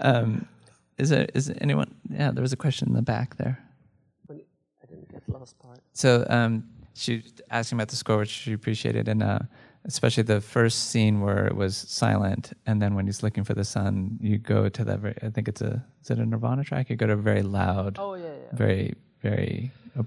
Um, 0.01 0.47
is 0.97 1.09
there 1.09 1.27
is 1.33 1.51
anyone 1.59 1.93
yeah 2.09 2.31
there 2.31 2.41
was 2.41 2.53
a 2.53 2.57
question 2.57 2.87
in 2.87 2.93
the 2.95 3.01
back 3.01 3.35
there. 3.35 3.59
Last 5.27 5.59
part. 5.59 5.79
So 5.91 6.25
um, 6.29 6.63
she 6.93 7.23
asking 7.51 7.77
about 7.77 7.89
the 7.89 7.97
score, 7.97 8.19
which 8.19 8.29
she 8.29 8.53
appreciated, 8.53 9.09
and 9.09 9.21
uh, 9.21 9.39
especially 9.85 10.23
the 10.23 10.41
first 10.41 10.89
scene 10.89 11.21
where 11.21 11.45
it 11.45 11.55
was 11.55 11.75
silent, 11.77 12.53
and 12.65 12.81
then 12.81 12.95
when 12.95 13.05
he's 13.05 13.23
looking 13.23 13.43
for 13.43 13.53
the 13.53 13.63
sun, 13.63 14.17
you 14.21 14.37
go 14.37 14.69
to 14.69 14.83
that. 14.85 14.99
Very, 14.99 15.15
I 15.21 15.29
think 15.29 15.47
it's 15.47 15.61
a 15.61 15.83
is 16.01 16.09
it 16.09 16.19
a 16.19 16.25
Nirvana 16.25 16.63
track? 16.63 16.89
You 16.89 16.95
go 16.95 17.07
to 17.07 17.13
a 17.13 17.17
very 17.17 17.41
loud, 17.41 17.97
oh 17.99 18.15
yeah, 18.15 18.25
yeah. 18.25 18.31
very 18.53 18.93
very 19.21 19.71
uh, 19.97 20.03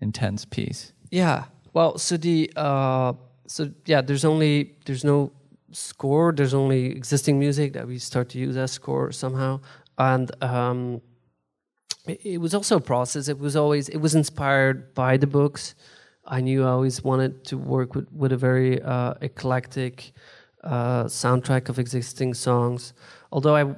intense 0.00 0.44
piece. 0.44 0.92
Yeah. 1.10 1.44
Well, 1.72 1.98
so 1.98 2.16
the 2.16 2.50
uh, 2.56 3.14
so 3.46 3.70
yeah, 3.86 4.00
there's 4.00 4.24
only 4.24 4.76
there's 4.84 5.04
no 5.04 5.32
score. 5.70 6.32
There's 6.32 6.54
only 6.54 6.86
existing 6.86 7.38
music 7.38 7.72
that 7.74 7.86
we 7.86 7.98
start 7.98 8.28
to 8.30 8.38
use 8.38 8.56
as 8.56 8.72
score 8.72 9.12
somehow, 9.12 9.60
and 9.98 10.30
um, 10.42 11.00
it 12.06 12.40
was 12.40 12.54
also 12.54 12.76
a 12.76 12.80
process. 12.80 13.28
It 13.28 13.38
was 13.38 13.56
always 13.56 13.88
it 13.88 13.98
was 13.98 14.14
inspired 14.14 14.94
by 14.94 15.16
the 15.16 15.26
books. 15.26 15.74
I 16.24 16.40
knew 16.40 16.64
I 16.64 16.70
always 16.70 17.02
wanted 17.02 17.44
to 17.46 17.58
work 17.58 17.94
with 17.94 18.10
with 18.12 18.32
a 18.32 18.36
very 18.36 18.80
uh, 18.82 19.14
eclectic 19.20 20.12
uh, 20.62 21.04
soundtrack 21.04 21.68
of 21.68 21.78
existing 21.78 22.34
songs. 22.34 22.94
Although 23.32 23.56
I 23.56 23.74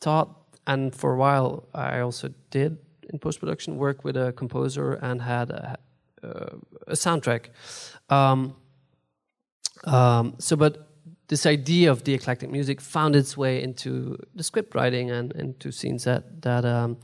thought, 0.00 0.28
and 0.66 0.94
for 0.94 1.12
a 1.12 1.16
while 1.16 1.68
I 1.74 2.00
also 2.00 2.32
did 2.50 2.78
in 3.10 3.18
post 3.18 3.40
production 3.40 3.76
work 3.76 4.04
with 4.04 4.16
a 4.16 4.32
composer 4.32 4.94
and 4.94 5.22
had 5.22 5.50
a, 5.50 5.78
uh, 6.22 6.56
a 6.86 6.92
soundtrack. 6.92 7.46
Um, 8.08 8.54
um, 9.84 10.34
so, 10.38 10.56
but 10.56 10.88
this 11.28 11.44
idea 11.44 11.90
of 11.90 12.04
the 12.04 12.14
eclectic 12.14 12.50
music 12.50 12.80
found 12.80 13.14
its 13.14 13.36
way 13.36 13.62
into 13.62 14.18
the 14.34 14.42
script 14.42 14.74
writing 14.74 15.10
and 15.10 15.32
into 15.32 15.70
scenes 15.70 16.04
that 16.04 16.42
that. 16.42 16.64
Um, 16.64 16.96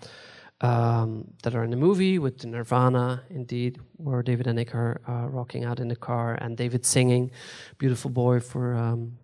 um, 0.64 1.10
that 1.42 1.54
are 1.54 1.62
in 1.62 1.70
the 1.70 1.76
movie 1.76 2.18
with 2.18 2.38
the 2.38 2.46
Nirvana, 2.46 3.22
indeed, 3.28 3.78
where 3.96 4.22
David 4.22 4.46
and 4.46 4.56
Nic 4.56 4.74
are 4.74 5.00
uh, 5.06 5.26
rocking 5.28 5.64
out 5.64 5.78
in 5.78 5.88
the 5.88 5.96
car, 5.96 6.38
and 6.40 6.56
David 6.56 6.86
singing 6.86 7.30
"Beautiful 7.76 8.10
Boy" 8.10 8.40
for 8.40 8.74
um, 8.74 9.18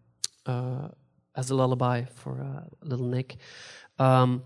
uh, 0.45 0.89
as 1.35 1.51
a 1.51 1.55
lullaby 1.55 2.05
for 2.05 2.33
uh, 2.43 2.65
little 2.83 3.07
Nic. 3.07 3.39
Um, 3.99 4.43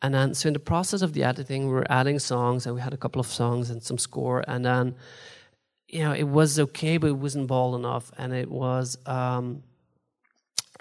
and 0.00 0.14
then, 0.14 0.34
so 0.34 0.46
in 0.46 0.54
the 0.54 0.60
process 0.60 1.02
of 1.02 1.12
the 1.12 1.24
editing, 1.24 1.66
we 1.66 1.72
were 1.72 1.90
adding 1.90 2.18
songs, 2.18 2.66
and 2.66 2.74
we 2.74 2.80
had 2.80 2.94
a 2.94 2.96
couple 2.96 3.20
of 3.20 3.26
songs 3.26 3.68
and 3.68 3.82
some 3.82 3.98
score, 3.98 4.42
and 4.48 4.64
then, 4.64 4.94
you 5.86 6.00
know, 6.00 6.12
it 6.12 6.28
was 6.28 6.58
okay, 6.58 6.96
but 6.96 7.08
it 7.08 7.18
wasn't 7.18 7.46
bald 7.46 7.74
enough, 7.74 8.10
and 8.16 8.32
it 8.32 8.50
was, 8.50 8.96
um, 9.04 9.62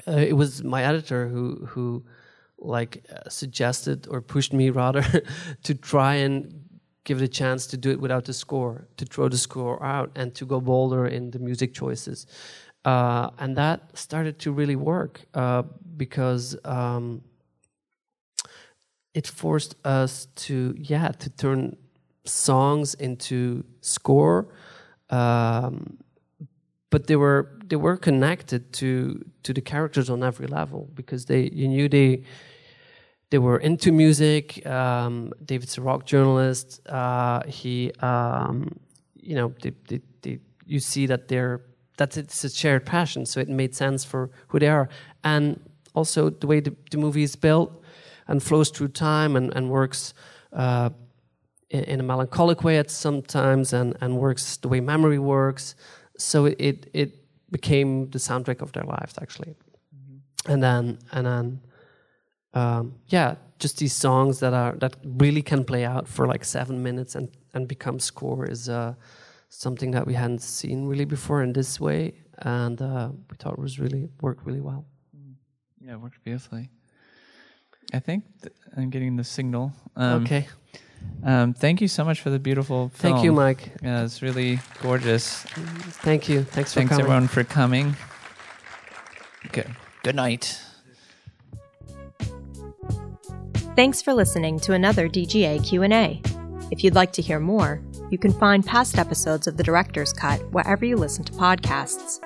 uh, 0.08 0.12
it 0.12 0.38
was 0.38 0.63
my 0.63 0.84
editor 0.84 1.27
who 1.27 1.65
who 1.71 2.06
like 2.59 3.05
uh, 3.11 3.29
suggested 3.29 4.07
or 4.09 4.21
pushed 4.21 4.53
me 4.53 4.69
rather 4.83 5.03
to 5.63 5.75
try 5.75 6.15
and 6.15 6.63
give 7.05 7.21
it 7.21 7.25
a 7.25 7.27
chance 7.27 7.67
to 7.67 7.77
do 7.77 7.89
it 7.91 7.99
without 8.01 8.25
the 8.25 8.33
score, 8.33 8.87
to 8.97 9.05
throw 9.05 9.29
the 9.29 9.37
score 9.37 9.81
out 9.83 10.11
and 10.15 10.35
to 10.35 10.45
go 10.45 10.59
bolder 10.59 11.07
in 11.07 11.31
the 11.31 11.39
music 11.39 11.73
choices. 11.73 12.27
uh, 12.85 13.29
and 13.39 13.57
that 13.57 13.97
started 13.97 14.39
to 14.39 14.51
really 14.51 14.75
work 14.75 15.21
uh, 15.33 15.63
because 15.97 16.55
um, 16.63 17.21
it 19.13 19.27
forced 19.27 19.75
us 19.85 20.27
to 20.35 20.73
yeah 20.77 21.09
to 21.09 21.29
turn 21.29 21.75
songs 22.25 22.93
into 22.95 23.63
score 23.81 24.47
um, 25.09 25.97
but 26.89 27.07
they 27.07 27.15
were 27.15 27.57
they 27.65 27.75
were 27.75 27.97
connected 27.97 28.71
to 28.73 29.23
to 29.43 29.53
the 29.53 29.61
characters 29.61 30.09
on 30.09 30.23
every 30.23 30.47
level 30.47 30.89
because 30.93 31.25
they 31.25 31.49
you 31.51 31.67
knew 31.67 31.89
they 31.89 32.23
they 33.29 33.37
were 33.37 33.57
into 33.57 33.91
music. 33.91 34.65
Um, 34.65 35.33
David's 35.43 35.77
a 35.77 35.81
rock 35.81 36.05
journalist. 36.05 36.87
Uh, 36.87 37.43
he 37.45 37.91
um, 37.99 38.79
you 39.15 39.35
know 39.35 39.53
they, 39.61 39.73
they, 39.87 40.01
they, 40.21 40.39
you 40.65 40.79
see 40.79 41.05
that 41.07 41.27
they're 41.27 41.61
that 41.97 42.15
it's 42.15 42.43
a 42.43 42.49
shared 42.49 42.85
passion, 42.85 43.25
so 43.25 43.39
it 43.39 43.49
made 43.49 43.75
sense 43.75 44.05
for 44.05 44.29
who 44.47 44.59
they 44.59 44.67
are, 44.67 44.87
and 45.23 45.59
also 45.93 46.29
the 46.29 46.47
way 46.47 46.59
the, 46.59 46.75
the 46.91 46.97
movie 46.97 47.23
is 47.23 47.35
built 47.35 47.83
and 48.27 48.43
flows 48.43 48.69
through 48.69 48.89
time 48.89 49.35
and, 49.35 49.53
and 49.55 49.69
works. 49.69 50.13
Uh, 50.53 50.89
in, 51.69 51.83
in 51.83 51.99
a 51.99 52.03
melancholic 52.03 52.63
way 52.63 52.77
at 52.77 52.89
sometimes 52.89 53.73
and, 53.73 53.97
and 53.99 54.17
works 54.17 54.55
the 54.55 54.69
way 54.69 54.79
memory 54.79 55.19
works 55.19 55.75
so 56.17 56.45
it 56.45 56.89
it 56.93 57.25
became 57.51 58.09
the 58.11 58.19
soundtrack 58.19 58.61
of 58.61 58.71
their 58.71 58.83
lives 58.83 59.15
actually 59.21 59.53
mm-hmm. 59.93 60.51
and 60.51 60.63
then 60.63 60.97
and 61.11 61.27
then 61.27 61.59
um, 62.57 62.93
yeah 63.07 63.35
just 63.59 63.77
these 63.77 63.93
songs 63.93 64.39
that 64.39 64.53
are 64.53 64.73
that 64.77 64.95
really 65.03 65.41
can 65.41 65.63
play 65.63 65.83
out 65.85 66.07
for 66.07 66.27
like 66.27 66.43
seven 66.45 66.83
minutes 66.83 67.15
and 67.15 67.27
and 67.53 67.67
become 67.67 67.99
score 67.99 68.45
is 68.45 68.69
uh, 68.69 68.93
something 69.49 69.91
that 69.91 70.05
we 70.05 70.13
hadn't 70.13 70.41
seen 70.41 70.87
really 70.87 71.05
before 71.05 71.41
in 71.43 71.53
this 71.53 71.79
way 71.79 72.13
and 72.39 72.81
uh, 72.81 73.09
we 73.29 73.35
thought 73.37 73.53
it 73.53 73.59
was 73.59 73.79
really 73.79 74.09
worked 74.21 74.45
really 74.45 74.61
well 74.61 74.85
mm. 75.15 75.33
yeah 75.81 75.93
it 75.93 76.01
worked 76.01 76.23
beautifully 76.23 76.69
i 77.93 77.99
think 77.99 78.23
i'm 78.75 78.89
getting 78.89 79.15
the 79.15 79.23
signal 79.23 79.71
um, 79.95 80.23
okay 80.23 80.47
um, 81.23 81.53
thank 81.53 81.81
you 81.81 81.87
so 81.87 82.03
much 82.03 82.21
for 82.21 82.29
the 82.29 82.39
beautiful 82.39 82.89
film. 82.89 83.13
Thank 83.13 83.23
you, 83.23 83.31
Mike. 83.31 83.71
Yeah, 83.83 84.03
it's 84.03 84.21
really 84.21 84.59
gorgeous. 84.81 85.43
Thank 86.01 86.27
you. 86.27 86.43
Thanks 86.43 86.73
for 86.73 86.79
Thanks 86.79 86.91
coming. 86.91 87.05
everyone 87.05 87.27
for 87.27 87.43
coming. 87.43 87.95
Okay. 89.45 89.65
Good 90.03 90.15
night. 90.15 90.59
Thanks 93.77 94.01
for 94.01 94.11
listening 94.11 94.59
to 94.61 94.73
another 94.73 95.07
DGA 95.07 95.63
Q&A. 95.63 96.19
If 96.71 96.83
you'd 96.83 96.95
like 96.95 97.11
to 97.11 97.21
hear 97.21 97.39
more, 97.39 97.79
you 98.09 98.17
can 98.17 98.33
find 98.33 98.65
past 98.65 98.97
episodes 98.97 99.45
of 99.45 99.55
The 99.55 99.61
Director's 99.61 100.11
Cut 100.11 100.41
wherever 100.51 100.83
you 100.83 100.95
listen 100.95 101.23
to 101.25 101.33
podcasts. 101.33 102.19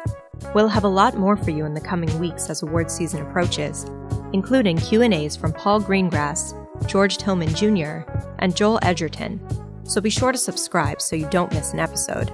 We'll 0.55 0.69
have 0.69 0.85
a 0.85 0.87
lot 0.87 1.17
more 1.17 1.35
for 1.35 1.51
you 1.51 1.65
in 1.65 1.73
the 1.73 1.81
coming 1.81 2.17
weeks 2.19 2.49
as 2.49 2.63
award 2.63 2.89
season 2.89 3.21
approaches, 3.21 3.85
including 4.31 4.77
Q&As 4.77 5.35
from 5.35 5.51
Paul 5.51 5.81
Greengrass, 5.81 6.55
George 6.87 7.17
Tillman 7.17 7.53
Jr., 7.53 8.09
and 8.39 8.55
Joel 8.55 8.79
Edgerton, 8.81 9.45
so 9.83 9.99
be 9.99 10.09
sure 10.09 10.31
to 10.31 10.37
subscribe 10.37 11.01
so 11.01 11.17
you 11.17 11.27
don't 11.31 11.51
miss 11.51 11.73
an 11.73 11.79
episode. 11.79 12.31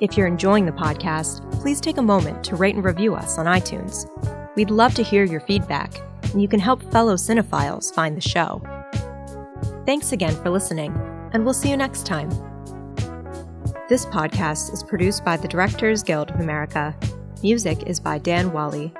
If 0.00 0.16
you're 0.16 0.28
enjoying 0.28 0.66
the 0.66 0.72
podcast, 0.72 1.50
please 1.60 1.80
take 1.80 1.98
a 1.98 2.02
moment 2.02 2.44
to 2.44 2.54
rate 2.54 2.76
and 2.76 2.84
review 2.84 3.16
us 3.16 3.38
on 3.38 3.46
iTunes. 3.46 4.06
We'd 4.54 4.70
love 4.70 4.94
to 4.94 5.02
hear 5.02 5.24
your 5.24 5.40
feedback, 5.40 6.00
and 6.34 6.42
you 6.42 6.48
can 6.48 6.60
help 6.60 6.82
fellow 6.92 7.14
cinephiles 7.14 7.94
find 7.94 8.16
the 8.16 8.20
show. 8.20 8.60
Thanks 9.86 10.12
again 10.12 10.34
for 10.42 10.50
listening, 10.50 10.92
and 11.32 11.44
we'll 11.44 11.54
see 11.54 11.70
you 11.70 11.76
next 11.76 12.04
time. 12.04 12.28
This 13.88 14.04
podcast 14.04 14.72
is 14.72 14.82
produced 14.82 15.24
by 15.24 15.36
the 15.36 15.46
Directors 15.46 16.02
Guild 16.02 16.30
of 16.30 16.40
America. 16.40 16.94
Music 17.42 17.84
is 17.84 18.00
by 18.00 18.18
Dan 18.18 18.52
Wally. 18.52 18.92